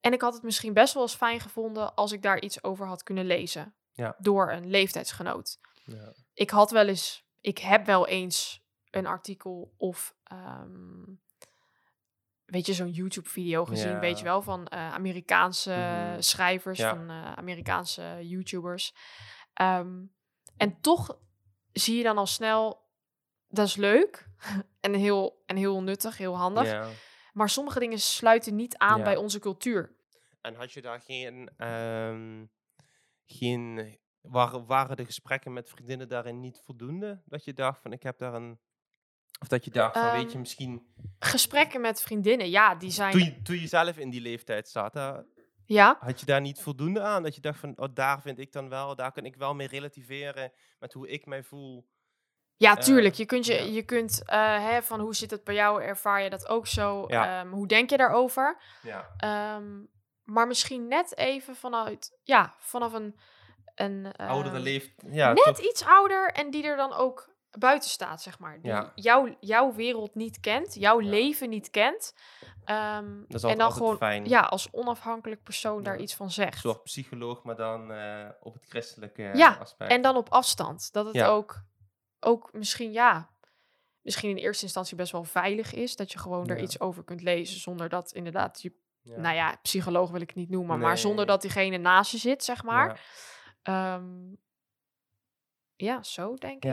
En 0.01 0.13
ik 0.13 0.21
had 0.21 0.35
het 0.35 0.43
misschien 0.43 0.73
best 0.73 0.95
wel 0.95 1.03
eens 1.03 1.15
fijn 1.15 1.41
gevonden 1.41 1.95
als 1.95 2.13
ik 2.13 2.23
daar 2.23 2.41
iets 2.41 2.63
over 2.65 2.87
had 2.87 3.03
kunnen 3.03 3.25
lezen. 3.27 3.75
Ja. 3.93 4.17
Door 4.19 4.53
een 4.53 4.71
leeftijdsgenoot. 4.71 5.59
Ja. 5.85 6.13
Ik 6.35 6.51
had 6.51 6.71
wel 6.71 6.87
eens, 6.87 7.25
ik 7.41 7.59
heb 7.59 7.87
wel 7.87 8.07
eens 8.07 8.65
een 8.91 9.07
artikel 9.07 9.75
of, 9.77 10.15
ehm, 10.23 11.05
weet 12.45 12.67
je, 12.67 12.73
zo'n 12.75 12.91
YouTube-video 12.91 13.65
gezien, 13.65 13.99
weet 13.99 14.19
je 14.19 14.25
wel, 14.25 14.43
van 14.43 14.67
eh, 14.67 14.93
Amerikaanse 14.95 15.71
Mhm. 15.71 16.21
schrijvers, 16.21 16.79
Ja. 16.79 16.91
van 16.95 17.11
eh, 17.11 17.33
Amerikaanse 17.33 18.19
YouTubers. 18.23 18.95
Ehm, 19.57 20.05
en 20.57 20.81
toch 20.81 21.19
zie 21.73 21.97
je 21.97 22.03
dan 22.03 22.19
al 22.19 22.27
snel, 22.27 22.89
dat 23.49 23.67
is 23.67 23.77
leuk 23.77 24.29
en 24.81 24.95
heel, 24.95 25.43
en 25.47 25.57
heel 25.57 25.83
nuttig, 25.83 26.17
heel 26.17 26.37
handig. 26.37 26.89
Maar 27.33 27.49
sommige 27.49 27.79
dingen 27.79 27.99
sluiten 27.99 28.55
niet 28.55 28.77
aan 28.77 29.03
bij 29.03 29.17
onze 29.17 29.39
cultuur. 29.39 29.95
En 30.41 30.55
had 30.55 30.73
je 30.73 30.83
daar 30.83 31.01
geen, 31.01 31.51
ehm, 31.57 32.45
geen 33.25 33.99
waren, 34.21 34.67
waren 34.67 34.97
de 34.97 35.05
gesprekken 35.05 35.53
met 35.53 35.69
vriendinnen 35.69 36.09
daarin 36.09 36.41
niet 36.41 36.61
voldoende? 36.65 37.23
Dat 37.25 37.45
je 37.45 37.53
dacht 37.53 37.81
van, 37.83 37.93
ik 37.93 38.03
heb 38.03 38.19
daar 38.19 38.35
een, 38.35 38.59
of 39.41 39.49
dat 39.49 39.65
je 39.65 39.71
dacht 39.71 39.99
van, 39.99 40.11
weet 40.11 40.23
je, 40.23 40.29
Ehm, 40.29 40.39
misschien, 40.39 40.95
Gesprekken 41.19 41.81
met 41.81 42.01
vriendinnen, 42.01 42.51
ja, 42.51 42.75
die 42.75 42.91
zijn. 42.91 43.13
toen 43.13 43.25
je, 43.25 43.43
toen 43.43 43.61
je 43.61 43.67
zelf 43.67 43.97
in 43.97 44.11
die 44.11 44.21
leeftijd 44.21 44.69
zat, 44.69 44.95
hè, 44.95 45.13
Ja, 45.66 45.96
had 46.00 46.20
je 46.20 46.26
daar 46.26 46.40
niet 46.40 46.61
voldoende 46.62 47.00
aan? 47.00 47.23
Dat 47.23 47.35
je 47.35 47.40
dacht 47.40 47.58
van, 47.58 47.73
oh, 47.76 47.88
daar 47.94 48.20
vind 48.20 48.38
ik 48.38 48.52
dan 48.52 48.68
wel, 48.68 48.96
daar 48.96 49.12
kan 49.12 49.25
ik 49.25 49.37
wel 49.37 49.54
mee 49.54 49.66
relativeren 49.66 50.52
met 50.78 50.92
hoe 50.92 51.08
ik 51.08 51.26
mij 51.26 51.42
voel. 51.42 51.88
ja 52.56 52.76
Eh, 52.76 52.82
tuurlijk. 52.82 53.14
Je 53.14 53.26
kunt, 53.26 53.46
je, 53.46 53.54
ja. 53.54 53.62
je 53.62 53.82
kunt 53.82 54.23
eh, 54.25 54.64
hè, 54.64 54.82
van 54.82 55.00
hoe 55.00 55.14
zit 55.14 55.30
het 55.30 55.44
bij 55.44 55.54
jou, 55.54 55.82
ervaar 55.82 56.23
je 56.23 56.30
dat 56.30 56.49
ook 56.49 56.66
zo? 56.66 57.04
Ja. 57.08 57.40
Ehm, 57.40 57.52
hoe 57.52 57.66
denk 57.66 57.90
je 57.90 57.96
daarover? 57.96 58.61
Ja. 58.82 59.08
Ehm, 59.16 59.85
maar 60.23 60.46
misschien 60.46 60.88
net 60.88 61.16
even 61.16 61.57
vanuit, 61.57 62.18
ja, 62.22 62.55
vanaf 62.59 62.92
een, 62.92 63.18
een 63.74 64.12
Oudere 64.16 64.55
ehm, 64.55 64.64
leeftijd. 64.64 65.14
Ja, 65.14 65.33
net 65.33 65.59
iets 65.59 65.85
ouder 65.85 66.33
en 66.33 66.50
die 66.50 66.64
er 66.64 66.76
dan 66.76 66.92
ook 66.92 67.36
buiten 67.59 67.90
staat, 67.90 68.23
zeg 68.23 68.38
maar. 68.38 68.61
Die 68.61 68.71
Ja. 68.71 68.92
jouw, 68.95 69.37
jouw 69.40 69.73
wereld 69.75 70.14
niet 70.14 70.40
kent, 70.40 70.75
jouw 70.75 71.01
Ja. 71.01 71.09
leven 71.09 71.49
niet 71.49 71.71
kent. 71.71 72.14
Ehm, 72.64 73.21
Dat 73.29 73.45
is 73.45 73.51
en 73.51 73.59
dan 73.59 73.73
gewoon, 73.73 73.97
fijn. 73.97 74.25
ja, 74.29 74.40
als 74.40 74.69
onafhankelijk 74.73 75.42
persoon 75.42 75.83
daar 75.83 75.99
iets 75.99 76.14
van 76.14 76.27
Een 76.27 76.33
zegt. 76.33 76.59
soort 76.59 76.83
psycholoog, 76.83 77.42
maar 77.42 77.57
dan 77.57 77.92
eh, 77.92 78.29
op 78.40 78.55
het 78.55 78.64
christelijke 78.69 79.23
Ja, 79.35 79.57
aspect. 79.61 79.90
En 79.90 80.03
dan 80.03 80.16
op 80.16 80.29
afstand. 80.29 80.92
Dat 80.92 81.07
het 81.07 81.23
ook, 81.23 81.62
ook 82.21 82.53
misschien, 82.53 82.92
ja, 82.92 83.31
misschien 84.03 84.31
in 84.31 84.37
eerste 84.37 84.64
instantie 84.64 84.97
best 84.97 85.12
wel 85.12 85.25
veilig 85.25 85.73
is. 85.73 85.97
Dat 85.97 86.12
je 86.12 86.19
gewoon 86.19 86.49
er 86.49 86.59
iets 86.59 86.81
over 86.81 87.05
kunt 87.05 87.23
lezen 87.23 87.61
zonder 87.61 87.88
dat 87.88 88.12
inderdaad 88.12 88.62
je, 88.62 88.73
nou 89.03 89.35
ja, 89.35 89.57
psycholoog 89.62 90.11
wil 90.11 90.21
ik 90.21 90.35
niet 90.35 90.51
noemen, 90.51 90.79
maar 90.79 90.99
zonder 90.99 91.27
dat 91.27 91.40
diegene 91.40 91.77
naast 91.79 92.11
je 92.11 92.19
zit, 92.19 92.45
zeg 92.45 92.62
maar. 92.62 93.01
Ja. 93.62 93.95
Ehm, 93.95 94.35
ja, 95.77 96.03
zo 96.03 96.35
denk 96.35 96.64
ik. 96.64 96.71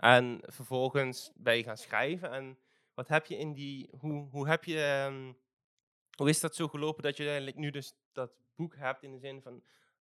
En 0.00 0.40
vervolgens 0.42 1.30
ben 1.34 1.56
je 1.56 1.62
gaan 1.62 1.76
schrijven. 1.76 2.30
En 2.32 2.58
wat 2.94 3.08
heb 3.08 3.26
je 3.26 3.36
in 3.38 3.52
die. 3.52 3.88
Hoe, 3.98 4.28
hoe 4.30 4.48
heb 4.48 4.64
je. 4.64 4.82
ehm, 4.82 5.32
hoe 6.16 6.28
is 6.28 6.40
dat 6.40 6.54
zo 6.54 6.68
gelopen 6.68 7.02
dat 7.02 7.16
je 7.16 7.22
uiteindelijk 7.22 7.56
nu 7.58 7.70
dus 7.70 7.94
dat 8.12 8.30
boek 8.54 8.76
hebt 8.76 9.02
in 9.02 9.12
de 9.12 9.18
zin 9.18 9.42
van. 9.42 9.62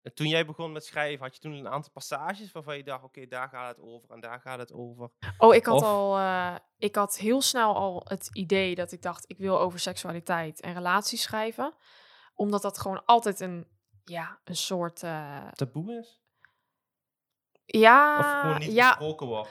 eh, 0.02 0.12
Toen 0.14 0.28
jij 0.28 0.46
begon 0.46 0.72
met 0.72 0.86
schrijven, 0.86 1.24
had 1.26 1.36
je 1.36 1.42
toen 1.42 1.52
een 1.54 1.68
aantal 1.68 1.92
passages 1.92 2.52
waarvan 2.52 2.78
je 2.78 2.84
dacht: 2.84 3.04
oké, 3.04 3.28
daar 3.28 3.50
gaat 3.50 3.76
het 3.76 3.86
over 3.86 4.10
en 4.12 4.20
daar 4.20 4.40
gaat 4.40 4.60
het 4.60 4.74
over. 4.74 5.10
Oh, 5.38 5.56
ik 5.56 5.66
had 5.66 5.76
Of- 5.76 5.84
al, 5.84 6.18
eh, 6.18 6.56
ik 6.78 6.96
had 6.96 7.18
heel 7.18 7.42
snel 7.42 7.76
al 7.76 8.02
het 8.08 8.30
idee 8.34 8.76
dat 8.76 8.92
ik 8.92 9.02
dacht, 9.02 9.30
ik 9.30 9.38
wil 9.38 9.60
over 9.60 9.80
seksualiteit 9.80 10.62
en 10.62 10.74
relaties 10.74 11.22
schrijven. 11.22 11.74
Omdat 12.36 12.62
dat 12.62 12.78
gewoon 12.78 13.06
altijd 13.06 13.40
een, 13.40 13.68
ja, 14.04 14.40
een 14.44 14.56
soort, 14.56 15.04
eh, 15.04 15.48
Taboe 15.52 15.98
is? 16.00 16.24
Ja, 17.66 18.20
Of 18.20 18.42
gewoon 18.42 18.60
niet 18.60 18.72
ja, 18.72 18.88
gesproken 18.88 19.28
wordt? 19.28 19.50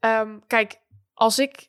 Ehm, 0.00 0.38
kijk, 0.46 0.80
als 1.14 1.38
ik 1.38 1.68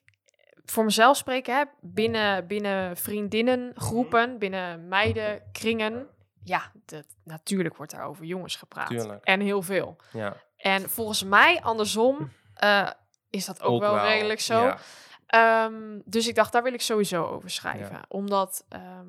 voor 0.65 0.83
mezelf 0.83 1.17
spreek, 1.17 1.45
hè, 1.45 1.63
binnen, 1.81 2.47
binnen 2.47 2.97
vriendinnengroepen, 2.97 4.37
binnen 4.37 4.87
meidenkringen, 4.87 6.07
ja, 6.43 6.71
dat, 6.85 7.05
natuurlijk 7.23 7.75
wordt 7.75 7.91
daar 7.91 8.05
over 8.05 8.25
jongens 8.25 8.55
gepraat. 8.55 8.87
Tuurlijk. 8.87 9.23
En 9.23 9.39
heel 9.39 9.61
veel. 9.61 9.95
Ja. 10.11 10.35
En 10.57 10.89
volgens 10.89 11.23
mij, 11.23 11.61
andersom, 11.61 12.31
eh, 12.53 12.89
is 13.29 13.45
dat 13.45 13.61
ook, 13.61 13.81
wel, 13.81 13.99
redelijk 13.99 14.39
zo. 14.39 14.63
Ja. 14.63 14.77
Ehm, 15.25 15.99
dus 16.05 16.27
ik 16.27 16.35
dacht, 16.35 16.51
daar 16.51 16.63
wil 16.63 16.73
ik 16.73 16.81
sowieso 16.81 17.25
over 17.25 17.49
schrijven. 17.49 18.01
Omdat 18.07 18.65
ehm, 18.69 19.07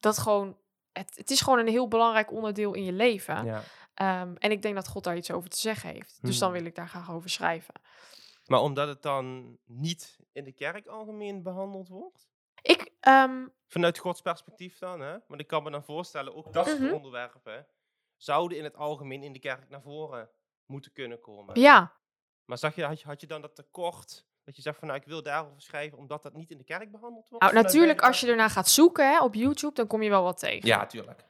dat 0.00 0.18
gewoon, 0.18 0.56
het, 0.92 1.12
het 1.16 1.30
is 1.30 1.40
gewoon 1.40 1.58
een 1.58 1.68
heel 1.68 1.88
belangrijk 1.88 2.32
onderdeel 2.32 2.74
in 2.74 2.84
je 2.84 2.92
leven. 2.92 3.44
ja. 3.44 3.62
Ehm, 4.02 4.34
en 4.38 4.50
ik 4.50 4.62
denk 4.62 4.74
dat 4.74 4.88
God 4.88 5.04
daar 5.04 5.16
iets 5.16 5.30
over 5.30 5.50
te 5.50 5.56
zeggen 5.58 5.90
heeft. 5.90 6.18
Dus 6.22 6.38
dan 6.38 6.48
Hmm. 6.50 6.58
wil 6.58 6.66
ik 6.66 6.74
daar 6.74 6.88
graag 6.88 7.10
over 7.10 7.30
schrijven. 7.30 7.74
Maar 8.46 8.60
omdat 8.60 8.88
het 8.88 9.02
dan 9.02 9.58
niet 9.64 10.18
in 10.32 10.44
de 10.44 10.52
kerk 10.52 10.86
algemeen 10.86 11.42
behandeld 11.42 11.88
wordt? 11.88 12.28
Ik, 12.62 12.90
ehm, 13.00 13.46
Vanuit 13.66 13.98
Gods 13.98 14.20
perspectief 14.20 14.78
dan, 14.78 15.00
hè? 15.00 15.16
Want 15.28 15.40
ik 15.40 15.46
kan 15.46 15.62
me 15.62 15.70
dan 15.70 15.84
voorstellen, 15.84 16.34
ook 16.36 16.52
dat 16.52 16.66
soort 16.66 16.78
Mhm. 16.80 16.92
onderwerpen 16.92 17.66
zouden 18.16 18.58
in 18.58 18.64
het 18.64 18.76
algemeen 18.76 19.22
in 19.22 19.32
de 19.32 19.38
kerk 19.38 19.68
naar 19.68 19.82
voren 19.82 20.30
moeten 20.66 20.92
kunnen 20.92 21.20
komen. 21.20 21.60
ja, 21.60 21.92
Maar 22.44 22.58
zag 22.58 22.74
je, 22.74 22.84
had, 22.84 23.00
je, 23.00 23.06
had 23.06 23.20
je 23.20 23.26
dan 23.26 23.40
dat 23.40 23.54
tekort, 23.54 24.26
dat 24.44 24.56
je 24.56 24.62
zegt 24.62 24.78
van 24.78 24.88
nou, 24.88 25.00
ik 25.00 25.06
wil 25.06 25.22
daarover 25.22 25.60
schrijven, 25.60 25.98
omdat 25.98 26.22
dat 26.22 26.32
niet 26.34 26.50
in 26.50 26.58
de 26.58 26.64
kerk 26.64 26.90
behandeld 26.90 27.28
wordt? 27.28 27.44
nou, 27.44 27.56
natuurlijk 27.56 28.00
als 28.02 28.20
je 28.20 28.26
ernaar 28.26 28.50
gaat 28.50 28.68
zoeken 28.68 29.10
hè, 29.10 29.22
op 29.22 29.34
YouTube, 29.34 29.74
dan 29.74 29.86
kom 29.86 30.02
je 30.02 30.10
wel 30.10 30.22
wat 30.22 30.38
tegen. 30.38 30.66
Ja, 30.68 30.86
tuurlijk. 30.86 31.24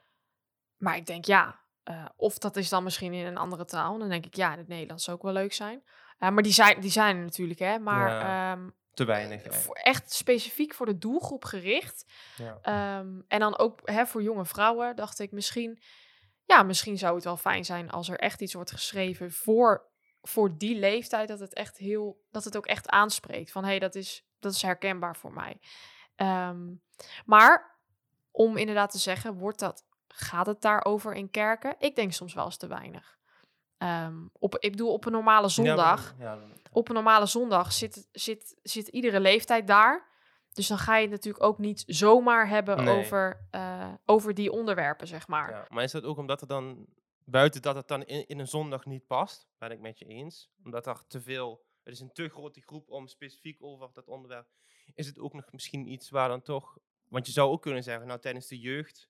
Maar 0.76 0.96
ik 0.96 1.06
denk 1.06 1.24
ja, 1.24 1.60
eh, 1.84 2.04
of 2.16 2.38
dat 2.38 2.56
is 2.56 2.68
dan 2.68 2.82
misschien 2.84 3.12
in 3.12 3.26
een 3.26 3.36
andere 3.36 3.64
taal. 3.64 3.98
Dan 3.98 4.08
denk 4.08 4.26
ik 4.26 4.34
ja, 4.36 4.52
in 4.52 4.58
het 4.58 4.68
Nederlands 4.68 5.04
zou 5.04 5.16
ook 5.16 5.22
wel 5.22 5.32
leuk 5.32 5.52
zijn. 5.52 5.82
Eh, 6.18 6.30
maar 6.30 6.42
die 6.42 6.52
zijn, 6.52 6.80
die 6.80 6.90
zijn 6.90 7.16
er 7.16 7.22
natuurlijk, 7.24 7.58
hè. 7.58 7.78
Maar 7.78 8.08
Ja. 8.08 8.52
ehm, 8.52 8.68
Te 8.94 9.04
weinig. 9.04 9.42
hè. 9.44 9.52
voor 9.52 9.74
echt 9.74 10.12
specifiek 10.12 10.74
voor 10.74 10.86
de 10.86 10.98
doelgroep 10.98 11.44
gericht. 11.44 12.12
Ja. 12.36 12.58
Ehm, 12.62 13.20
en 13.28 13.40
dan 13.40 13.58
ook 13.58 13.80
hè, 13.84 14.06
voor 14.06 14.22
jonge 14.22 14.44
vrouwen 14.44 14.96
dacht 14.96 15.18
ik 15.18 15.32
misschien... 15.32 15.82
Ja, 16.44 16.62
misschien 16.62 16.98
zou 16.98 17.14
het 17.14 17.24
wel 17.24 17.36
fijn 17.36 17.64
zijn 17.64 17.90
als 17.90 18.08
er 18.08 18.18
echt 18.18 18.40
iets 18.40 18.54
wordt 18.54 18.70
geschreven 18.70 19.32
voor, 19.32 19.90
voor 20.22 20.56
die 20.58 20.78
leeftijd. 20.78 21.28
Dat 21.28 21.40
het, 21.40 21.54
echt 21.54 21.76
heel, 21.76 22.22
dat 22.30 22.44
het 22.44 22.56
ook 22.56 22.66
echt 22.66 22.88
aanspreekt. 22.88 23.50
Van 23.52 23.62
hé, 23.62 23.68
hey, 23.70 23.78
dat, 23.78 23.94
is, 23.94 24.26
dat 24.40 24.52
is 24.52 24.62
herkenbaar 24.62 25.16
voor 25.16 25.32
mij. 25.32 25.60
Ehm, 26.16 26.60
maar 27.24 27.78
om 28.30 28.56
inderdaad 28.56 28.90
te 28.90 28.98
zeggen, 28.98 29.34
wordt 29.34 29.58
dat, 29.58 29.84
gaat 30.14 30.46
het 30.46 30.60
daarover 30.62 31.12
in 31.14 31.30
kerken? 31.30 31.74
Ik 31.78 31.94
denk 31.96 32.12
soms 32.12 32.34
wel 32.34 32.44
eens 32.44 32.56
te 32.56 32.66
weinig. 32.66 33.18
Ehm, 33.78 34.26
op, 34.32 34.56
ik 34.58 34.70
bedoel, 34.70 34.92
op 34.92 35.04
een 35.04 35.12
normale 35.12 35.48
zondag 35.48 36.14
Ja, 36.18 36.34
maar- 36.36 36.48
ja, 36.48 36.52
op 36.72 36.88
een 36.88 36.94
normale 36.94 37.26
zondag 37.26 37.72
zit, 37.72 38.08
zit, 38.12 38.56
zit 38.62 38.88
iedere 38.88 39.20
leeftijd 39.20 39.66
daar. 39.66 40.10
Dus 40.52 40.66
dan 40.66 40.78
ga 40.78 40.96
je 40.96 41.02
het 41.02 41.10
natuurlijk 41.10 41.44
ook 41.44 41.58
niet 41.58 41.82
zomaar 41.86 42.48
hebben 42.48 42.84
Nee. 42.84 42.98
over, 42.98 43.46
eh, 43.50 43.92
over 44.04 44.34
die 44.34 44.52
onderwerpen, 44.52 45.06
zeg 45.06 45.28
maar. 45.28 45.50
ja. 45.50 45.66
Maar 45.68 45.82
is 45.84 45.92
dat 45.92 46.04
ook 46.04 46.16
omdat 46.18 46.40
er 46.40 46.46
dan 46.46 46.86
buiten 47.24 47.62
dat 47.62 47.74
het 47.74 47.88
dan 47.88 48.02
in, 48.04 48.26
in 48.26 48.38
een 48.38 48.48
zondag 48.48 48.84
niet 48.84 49.06
past, 49.06 49.48
ben 49.58 49.70
ik 49.70 49.80
met 49.80 49.98
je 49.98 50.04
eens. 50.04 50.50
Omdat 50.64 50.86
er 50.86 51.02
te 51.06 51.20
veel, 51.20 51.64
het 51.82 51.92
is 51.94 52.00
een 52.00 52.12
te 52.12 52.28
grote 52.28 52.60
groep 52.60 52.90
om 52.90 53.06
specifiek 53.06 53.62
over 53.62 53.88
dat 53.92 54.06
onderwerp, 54.08 54.46
is 54.94 55.06
het 55.06 55.18
ook 55.18 55.32
nog 55.32 55.52
misschien 55.52 55.86
iets 55.92 56.10
waar 56.10 56.28
dan 56.28 56.42
toch, 56.42 56.78
want 57.08 57.26
je 57.26 57.32
zou 57.32 57.50
ook 57.50 57.62
kunnen 57.62 57.82
zeggen, 57.82 58.06
nou 58.06 58.20
tijdens 58.20 58.46
de 58.46 58.58
jeugd 58.58 59.08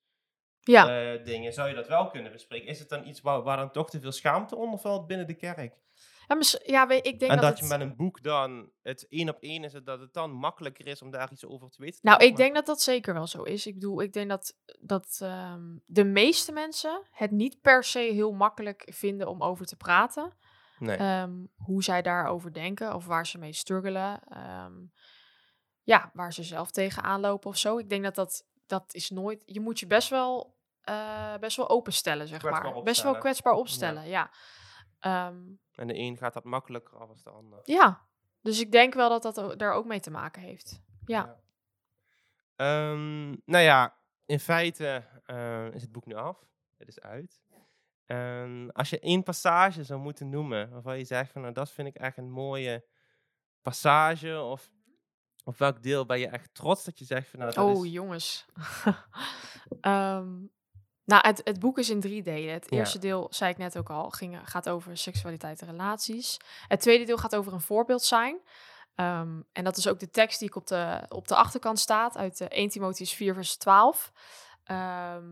Ja, 0.64 1.12
eh, 1.14 1.24
dingen 1.24 1.52
zou 1.52 1.68
je 1.68 1.74
dat 1.74 1.88
wel 1.88 2.06
kunnen 2.10 2.32
bespreken. 2.32 2.68
Is 2.68 2.78
het 2.78 2.88
dan 2.88 3.06
iets 3.06 3.20
waar, 3.20 3.42
waar 3.42 3.56
dan 3.56 3.70
toch 3.70 3.90
te 3.90 4.00
veel 4.00 4.12
schaamte 4.12 4.56
onder 4.56 4.78
valt 4.78 5.06
binnen 5.06 5.26
de 5.26 5.34
kerk? 5.36 5.80
ja, 6.28 6.34
mis- 6.34 6.60
ja 6.64 6.88
ik 6.88 7.02
denk 7.18 7.20
en 7.20 7.28
dat, 7.28 7.40
dat, 7.40 7.48
het- 7.50 7.58
je 7.58 7.64
met 7.78 7.80
een 7.80 7.96
boek 7.96 8.22
dan 8.22 8.70
het 8.82 9.06
één 9.08 9.28
op 9.28 9.36
één 9.40 9.64
is, 9.64 9.72
dat 9.72 10.00
het 10.00 10.12
dan 10.12 10.30
makkelijker 10.32 10.86
is 10.86 11.02
om 11.02 11.10
daar 11.10 11.32
iets 11.32 11.44
over 11.46 11.70
te 11.70 11.80
weten. 11.82 12.00
te 12.00 12.06
Nou, 12.08 12.24
ik 12.24 12.36
denk 12.36 12.54
dat 12.54 12.66
dat 12.66 12.80
zeker 12.82 13.14
wel 13.14 13.26
zo 13.26 13.42
is. 13.42 13.66
Ik 13.66 13.74
bedoel, 13.74 14.02
ik 14.02 14.12
denk 14.12 14.28
dat, 14.28 14.56
dat 14.80 15.18
ehm, 15.22 15.76
de 15.86 16.04
meeste 16.04 16.52
mensen 16.52 17.02
het 17.10 17.30
niet 17.30 17.60
per 17.60 17.84
se 17.84 17.98
heel 17.98 18.32
makkelijk 18.32 18.88
vinden 18.92 19.26
om 19.28 19.42
over 19.42 19.66
te 19.66 19.76
praten. 19.76 20.32
Nee. 20.78 20.96
Ehm, 20.96 21.32
hoe 21.56 21.82
zij 21.82 22.02
daarover 22.02 22.52
denken 22.52 22.94
of 22.94 23.06
waar 23.06 23.26
ze 23.26 23.38
mee 23.38 23.52
struggelen. 23.52 24.20
ehm, 24.28 24.72
ja, 25.82 26.10
waar 26.12 26.32
ze 26.32 26.42
zelf 26.42 26.70
tegenaan 26.70 27.20
lopen 27.20 27.50
of 27.50 27.56
zo. 27.56 27.78
Ik 27.78 27.88
denk 27.88 28.02
dat 28.04 28.14
dat, 28.14 28.44
dat 28.72 28.94
is 28.94 29.10
nooit... 29.10 29.42
Je 29.46 29.60
moet 29.60 29.80
je 29.80 29.86
best 29.86 30.08
wel, 30.08 30.56
eh, 30.80 31.36
best 31.36 31.56
wel 31.56 31.68
openstellen, 31.68 32.28
zeg 32.28 32.38
Kwetsbaar 32.38 32.72
maar. 32.72 32.82
Best 32.82 33.02
wel 33.02 33.18
kwetsbaar 33.18 33.52
opstellen, 33.52 34.08
ja. 34.08 34.30
Ehm, 35.00 35.40
En 35.74 35.86
de 35.86 35.94
een 35.98 36.16
gaat 36.16 36.32
dat 36.32 36.44
makkelijker 36.44 36.98
af 36.98 37.08
als 37.08 37.22
de 37.22 37.30
ander. 37.30 37.60
ja, 37.64 38.06
dus 38.40 38.60
ik 38.60 38.72
denk 38.72 38.94
wel 38.94 39.08
dat 39.08 39.34
dat 39.34 39.58
daar 39.58 39.72
ook 39.72 39.84
mee 39.84 40.00
te 40.00 40.10
maken 40.10 40.42
heeft. 40.42 40.82
Ja. 41.06 41.40
Ehm, 42.56 43.28
nou 43.28 43.64
ja, 43.64 43.96
in 44.26 44.40
feite 44.40 45.04
eh, 45.24 45.74
is 45.74 45.82
het 45.82 45.92
boek 45.92 46.06
nu 46.06 46.14
af. 46.14 46.46
Het 46.76 46.88
is 46.88 47.00
uit. 47.00 47.42
En 48.06 48.72
als 48.72 48.90
je 48.90 49.00
één 49.00 49.22
passage 49.22 49.84
zou 49.84 50.00
moeten 50.00 50.28
noemen, 50.28 50.70
waarvan 50.70 50.98
je 50.98 51.04
zegt 51.04 51.32
van 51.32 51.40
nou, 51.42 51.54
dat 51.54 51.70
vind 51.70 51.88
ik 51.88 51.96
echt 51.96 52.16
een 52.16 52.30
mooie 52.30 52.84
passage, 53.62 54.40
of 54.40 54.70
op 55.44 55.58
welk 55.58 55.82
deel 55.82 56.06
ben 56.06 56.18
je 56.18 56.28
echt 56.28 56.54
trots 56.54 56.84
dat 56.84 56.98
je 56.98 57.04
zegt 57.04 57.28
van 57.28 57.38
nou, 57.38 57.52
dat 57.52 57.64
Oh, 57.64 57.86
is... 57.86 57.92
jongens. 57.92 58.44
Ehm, 59.80 60.30
nou, 61.04 61.26
het, 61.26 61.40
het 61.44 61.58
boek 61.60 61.78
is 61.78 61.90
in 61.90 62.00
drie 62.00 62.22
delen. 62.22 62.52
Het 62.52 62.66
Ja. 62.70 62.78
eerste 62.78 62.98
deel, 62.98 63.26
zei 63.30 63.50
ik 63.50 63.58
net 63.58 63.78
ook 63.78 63.90
al, 63.90 64.10
ging, 64.10 64.38
gaat 64.44 64.68
over 64.68 64.96
seksualiteit 64.96 65.60
en 65.60 65.66
relaties. 65.66 66.36
Het 66.68 66.80
tweede 66.80 67.04
deel 67.04 67.16
gaat 67.18 67.34
over 67.36 67.52
een 67.52 67.60
voorbeeld 67.60 68.02
zijn. 68.02 68.40
Ehm, 68.94 69.40
en 69.52 69.64
dat 69.64 69.76
is 69.76 69.86
ook 69.88 69.98
de 70.00 70.10
tekst 70.10 70.38
die 70.38 70.48
ik 70.48 70.56
op 70.56 70.66
de, 70.66 71.00
op 71.08 71.28
de 71.28 71.34
achterkant 71.34 71.78
staat 71.78 72.16
uit 72.16 72.40
eh, 72.40 72.46
1 72.50 72.68
Timotheus 72.68 73.12
4 73.12 73.34
vers 73.34 73.56
12. 73.56 74.12
Ehm, 74.64 75.24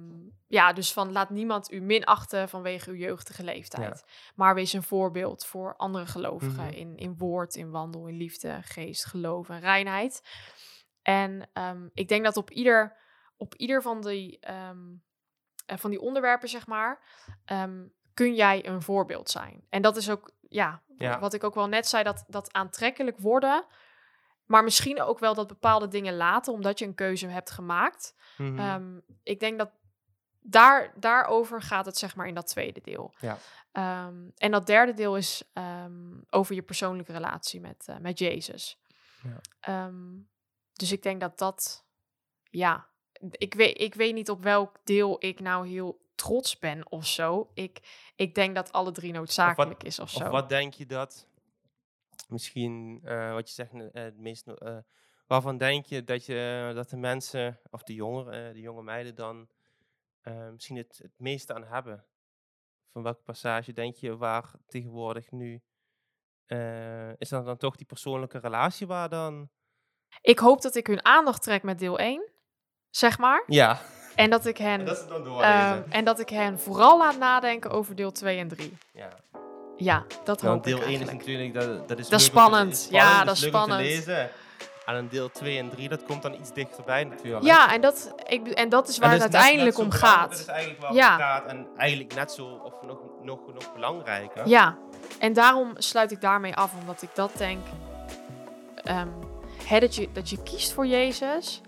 ja, 0.47 0.73
dus 0.73 0.93
van 0.93 1.13
laat 1.13 1.31
niemand 1.31 1.73
u 1.73 1.81
minachten 1.81 2.49
vanwege 2.49 2.91
uw 2.91 2.97
jeugdige 2.97 3.45
leeftijd. 3.45 4.05
Maar 4.35 4.55
wees 4.55 4.73
een 4.73 4.83
voorbeeld 4.83 5.47
voor 5.47 5.77
andere 5.77 6.07
gelovigen 6.07 6.65
Mhm. 6.65 6.73
in, 6.75 6.97
in 6.97 7.17
woord, 7.17 7.55
in 7.55 7.71
wandel, 7.71 8.07
in 8.07 8.17
liefde, 8.17 8.59
geest, 8.63 9.05
geloof 9.07 9.49
en 9.49 9.61
reinheid. 9.61 10.23
En 11.03 11.49
ehm, 11.53 11.89
ik 11.95 12.09
denk 12.09 12.25
dat 12.25 12.37
op 12.37 12.51
ieder, 12.51 12.97
op 13.37 13.55
ieder 13.55 13.83
van, 13.83 14.01
die, 14.01 14.39
ehm, 14.41 14.79
eh, 15.67 15.77
van 15.77 15.91
die 15.91 16.01
onderwerpen, 16.01 16.49
zeg 16.49 16.67
maar, 16.67 17.01
kun 18.15 18.35
jij 18.35 18.67
een 18.67 18.83
voorbeeld 18.83 19.31
zijn. 19.31 19.67
En 19.69 19.83
dat 19.83 19.97
is 19.97 20.11
ook, 20.11 20.31
ja, 20.49 20.83
Ja. 20.97 21.19
wat 21.19 21.35
ik 21.35 21.45
ook 21.45 21.55
wel 21.55 21.69
net 21.69 21.87
zei, 21.89 22.03
dat, 22.05 22.25
dat 22.29 22.53
aantrekkelijk 22.53 23.19
worden. 23.19 23.65
Maar 24.51 24.65
misschien 24.65 25.03
ook 25.03 25.19
wel 25.19 25.35
dat 25.35 25.47
bepaalde 25.47 25.89
dingen 25.89 26.17
laten, 26.17 26.53
omdat 26.53 26.79
je 26.79 26.85
een 26.85 26.95
keuze 26.95 27.27
hebt 27.27 27.51
gemaakt. 27.51 28.15
Mhm. 28.37 28.59
Ehm, 28.59 28.99
ik 29.23 29.41
denk 29.41 29.59
dat 29.59 29.71
daar, 30.41 30.93
daarover 30.97 31.63
gaat 31.63 31.87
het, 31.87 31.99
zeg 31.99 32.17
maar, 32.17 32.27
in 32.27 32.35
dat 32.35 32.47
tweede 32.47 32.81
deel. 32.81 33.15
Ja. 33.21 33.39
Ehm, 33.73 34.29
en 34.37 34.51
dat 34.51 34.67
derde 34.67 34.95
deel 34.95 35.17
is 35.17 35.43
ehm, 35.53 36.21
over 36.31 36.55
je 36.55 36.63
persoonlijke 36.63 37.13
relatie 37.13 37.61
met, 37.61 37.85
eh, 37.89 37.97
met 37.97 38.19
Jezus. 38.19 38.79
Ja. 39.23 39.91
Dus 40.73 40.93
ik 40.93 41.03
denk 41.03 41.21
dat 41.21 41.39
dat, 41.39 41.85
ja, 42.51 42.89
ik 43.31 43.55
weet, 43.55 43.81
ik 43.81 43.95
weet 43.95 44.15
niet 44.15 44.31
op 44.31 44.43
welk 44.43 44.77
deel 44.85 45.17
ik 45.19 45.41
nou 45.41 45.69
heel 45.69 46.01
trots 46.15 46.59
ben 46.59 46.91
of 46.91 47.07
zo. 47.07 47.51
Ik, 47.55 47.81
ik 48.17 48.35
denk 48.35 48.55
dat 48.55 48.73
alle 48.73 48.93
drie 48.93 49.13
noodzakelijk 49.13 49.83
is 49.83 49.99
of 49.99 50.11
zo. 50.11 50.25
Of 50.25 50.31
wat 50.31 50.49
denk 50.49 50.75
je 50.75 50.87
dat, 50.87 51.27
misschien 52.29 53.01
eh, 53.05 53.33
wat 53.33 53.49
je 53.49 53.55
zegt, 53.55 53.73
eh, 53.73 53.89
het 53.93 54.19
meest, 54.19 54.47
eh, 54.49 54.77
waarvan 55.27 55.59
denk 55.59 55.87
je 55.87 56.05
dat, 56.05 56.27
je 56.27 56.73
dat 56.75 56.91
de 56.91 56.97
mensen, 56.97 57.61
of 57.71 57.83
de 57.83 57.95
jongeren, 57.95 58.47
eh, 58.47 58.53
de 58.53 58.61
jonge 58.61 58.83
meiden 58.83 59.15
dan 59.15 59.49
eh, 60.21 60.49
misschien 60.51 60.77
het, 60.77 60.99
het 61.03 61.13
meeste 61.17 61.55
aan 61.55 61.65
hebben? 61.65 62.05
Van 62.93 63.03
welke 63.03 63.23
passage 63.23 63.73
denk 63.73 63.95
je 63.95 64.17
waar 64.17 64.51
tegenwoordig 64.67 65.31
nu, 65.31 65.63
eh, 66.47 67.19
is 67.19 67.29
dat 67.29 67.45
dan 67.45 67.57
toch 67.57 67.77
die 67.77 67.87
persoonlijke 67.87 68.39
relatie 68.39 68.87
waar 68.87 69.09
dan? 69.09 69.51
Ik 70.21 70.39
hoop 70.39 70.63
dat 70.63 70.75
ik 70.75 70.87
hun 70.87 71.05
aandacht 71.05 71.43
trek 71.43 71.63
met 71.63 71.79
deel 71.79 71.99
1, 71.99 72.31
zeg 72.91 73.19
maar. 73.19 73.45
Ja, 73.47 73.81
En 74.15 74.31
dat 74.31 74.47
ik 74.47 74.57
hen, 74.57 74.85
dat 74.85 74.97
is 74.99 75.07
dan 75.07 75.43
ehm, 75.43 75.83
en 75.91 76.05
dat 76.05 76.19
ik 76.21 76.29
hen 76.29 76.59
vooral 76.59 76.99
laat 76.99 77.19
nadenken 77.19 77.71
over 77.71 77.95
deel 77.97 78.13
2 78.13 78.39
en 78.39 78.49
3. 78.49 78.77
ja. 78.93 79.17
Ja, 79.83 80.05
dat 80.25 80.41
hoop 80.41 80.65
deel 80.65 80.77
ik 80.79 80.85
1 80.85 81.01
is 81.01 81.11
natuurlijk, 81.11 81.55
dat, 81.55 81.89
dat 81.89 81.99
is 81.99 82.09
Dat 82.09 82.21
is 82.21 82.27
leuk 82.33 82.37
om 82.37 82.45
te- 82.45 82.51
spannend. 82.51 82.89
Ja, 82.91 83.25
dat 83.25 83.35
is 83.37 83.41
leuk 83.43 83.55
om 83.55 83.59
te 83.61 83.65
spannend. 83.67 83.89
lezen. 83.89 84.31
En 84.87 84.95
een 84.97 85.09
deel 85.09 85.31
2 85.31 85.59
en 85.59 85.69
3, 85.71 85.89
dat 85.89 86.03
komt 86.03 86.23
dan 86.23 86.35
iets 86.35 86.53
dichterbij 86.53 87.05
natuurlijk. 87.05 87.45
Ja, 87.45 87.73
en 87.73 87.81
dat, 87.81 88.13
ik, 88.27 88.47
en 88.49 88.69
dat 88.69 88.89
is 88.89 88.99
waar 88.99 89.11
dat 89.11 89.23
het 89.23 89.35
uiteindelijk 89.35 89.79
om 89.79 89.91
gaat. 89.91 90.31
Dat 90.31 90.39
is 90.39 90.47
eigenlijk 90.47 90.81
waar 90.81 90.95
Ja. 90.95 91.11
het 91.13 91.21
gaat. 91.21 91.47
En 91.47 91.67
eigenlijk 91.77 92.15
net 92.15 92.33
zo, 92.33 92.47
of 92.65 92.73
nog, 92.87 92.99
nog, 93.23 93.39
nog 93.55 93.73
belangrijker. 93.75 94.49
Ja, 94.49 94.77
en 95.19 95.33
daarom 95.33 95.73
sluit 95.77 96.11
ik 96.11 96.21
daarmee 96.21 96.55
af, 96.55 96.73
omdat 96.81 97.03
ik 97.03 97.11
dat 97.15 97.31
denk. 97.37 97.61
hè, 99.65 99.81
dat, 99.81 99.95
je, 99.95 100.09
dat 100.13 100.31
je 100.31 100.43
kiest 100.43 100.73
voor 100.73 100.87
Jezus. 100.87 101.61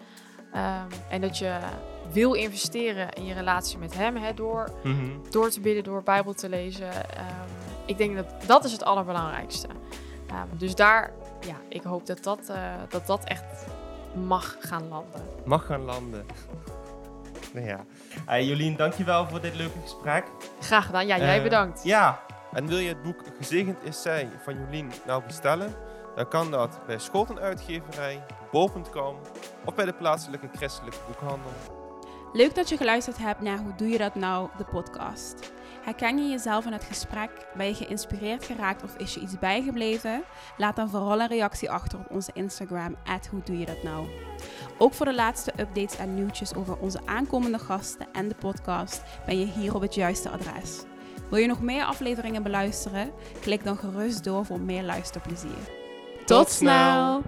ehm, 0.53 0.87
en 1.11 1.21
dat 1.21 1.39
je 1.39 1.59
wil 2.13 2.33
investeren 2.33 3.11
in 3.13 3.25
je 3.25 3.35
relatie 3.35 3.79
met 3.79 3.95
Hem. 3.95 4.17
Hè, 4.17 4.35
door, 4.35 4.69
Mhm. 4.83 5.31
door 5.31 5.51
te 5.51 5.61
bidden, 5.61 5.85
door 5.85 6.03
Bijbel 6.03 6.33
te 6.35 6.49
lezen. 6.49 6.91
Ehm, 6.93 7.52
ik 7.87 7.99
denk 7.99 8.17
dat 8.17 8.27
dat 8.47 8.65
is 8.65 8.73
het 8.73 8.85
allerbelangrijkste. 8.85 9.69
Ehm, 10.29 10.47
dus 10.57 10.75
daar, 10.75 11.11
ja, 11.41 11.57
ik 11.69 11.83
hoop 11.83 12.07
dat 12.07 12.23
dat, 12.23 12.49
eh, 12.49 12.73
dat 12.89 13.07
dat 13.07 13.25
echt 13.25 13.67
mag 14.15 14.57
gaan 14.61 14.89
landen. 14.89 15.21
Mag 15.45 15.67
gaan 15.67 15.81
landen. 15.85 16.27
ja. 17.55 17.85
Hey, 18.27 18.45
Jolien, 18.45 18.77
dankjewel 18.77 19.29
voor 19.29 19.41
dit 19.41 19.55
leuke 19.55 19.79
gesprek. 19.83 20.25
Graag 20.61 20.87
gedaan. 20.87 21.07
Ja, 21.07 21.19
jij 21.19 21.37
Eh, 21.37 21.43
bedankt. 21.43 21.85
Ja, 21.85 22.21
en 22.53 22.67
wil 22.67 22.79
je 22.79 22.89
het 22.89 23.03
boek 23.03 23.21
Gezegend 23.37 23.83
is 23.83 24.03
zij 24.03 24.29
van 24.43 24.55
Jolien 24.59 24.93
nou 25.07 25.23
bestellen? 25.27 25.75
Dan 26.17 26.29
kan 26.29 26.51
dat 26.51 26.79
bij 26.87 26.99
Scholten 26.99 27.39
Uitgeverij, 27.39 28.25
bol.com 28.51 29.17
of 29.65 29.75
bij 29.75 29.85
de 29.85 29.93
plaatselijke 29.93 30.49
christelijke 30.57 30.99
boekhandel. 31.07 31.51
Leuk 32.33 32.55
dat 32.55 32.69
je 32.69 32.77
geluisterd 32.77 33.19
hebt 33.19 33.41
naar 33.41 33.59
Hoe 33.59 33.75
Doe 33.77 33.89
Je 33.89 33.99
Dat 33.99 34.15
Nou, 34.15 34.49
de 34.57 34.65
podcast. 34.65 35.53
Herken 35.83 36.19
je 36.19 36.31
jezelf 36.31 36.67
in 36.67 36.73
het 36.73 36.85
gesprek? 36.85 37.31
Ben 37.57 37.67
je 37.67 37.75
geïnspireerd 37.75 38.45
geraakt 38.45 38.83
of 38.83 38.97
is 38.97 39.15
je 39.15 39.21
iets 39.21 39.39
bijgebleven? 39.39 40.23
Laat 40.57 40.77
dan 40.77 40.89
vooral 40.89 41.21
een 41.21 41.29
reactie 41.29 41.71
achter 41.71 41.99
op 41.99 42.11
onze 42.11 42.31
Instagram, 42.35 42.97
Hoe 43.31 43.41
Doe 43.45 43.59
Je 43.59 43.67
Dat 43.67 43.83
Nou. 43.83 44.07
Ook 44.79 44.95
voor 44.95 45.07
de 45.07 45.15
laatste 45.15 45.53
updates 45.61 45.97
en 45.97 46.15
nieuwtjes 46.15 46.55
over 46.55 46.79
onze 46.79 47.01
aankomende 47.05 47.59
gasten 47.59 48.07
en 48.13 48.29
de 48.29 48.35
podcast 48.35 49.03
ben 49.27 49.39
je 49.39 49.47
hier 49.47 49.75
op 49.75 49.81
het 49.81 49.95
juiste 49.95 50.31
adres. 50.31 50.83
Wil 51.31 51.39
je 51.39 51.47
nog 51.47 51.61
meer 51.61 51.85
afleveringen 51.85 52.43
beluisteren? 52.43 53.11
Klik 53.41 53.65
dan 53.65 53.77
gerust 53.77 54.25
door 54.25 54.45
voor 54.45 54.61
meer 54.61 54.83
luisterplezier. 54.83 55.69
Tot 56.25 56.51
snel! 56.51 57.23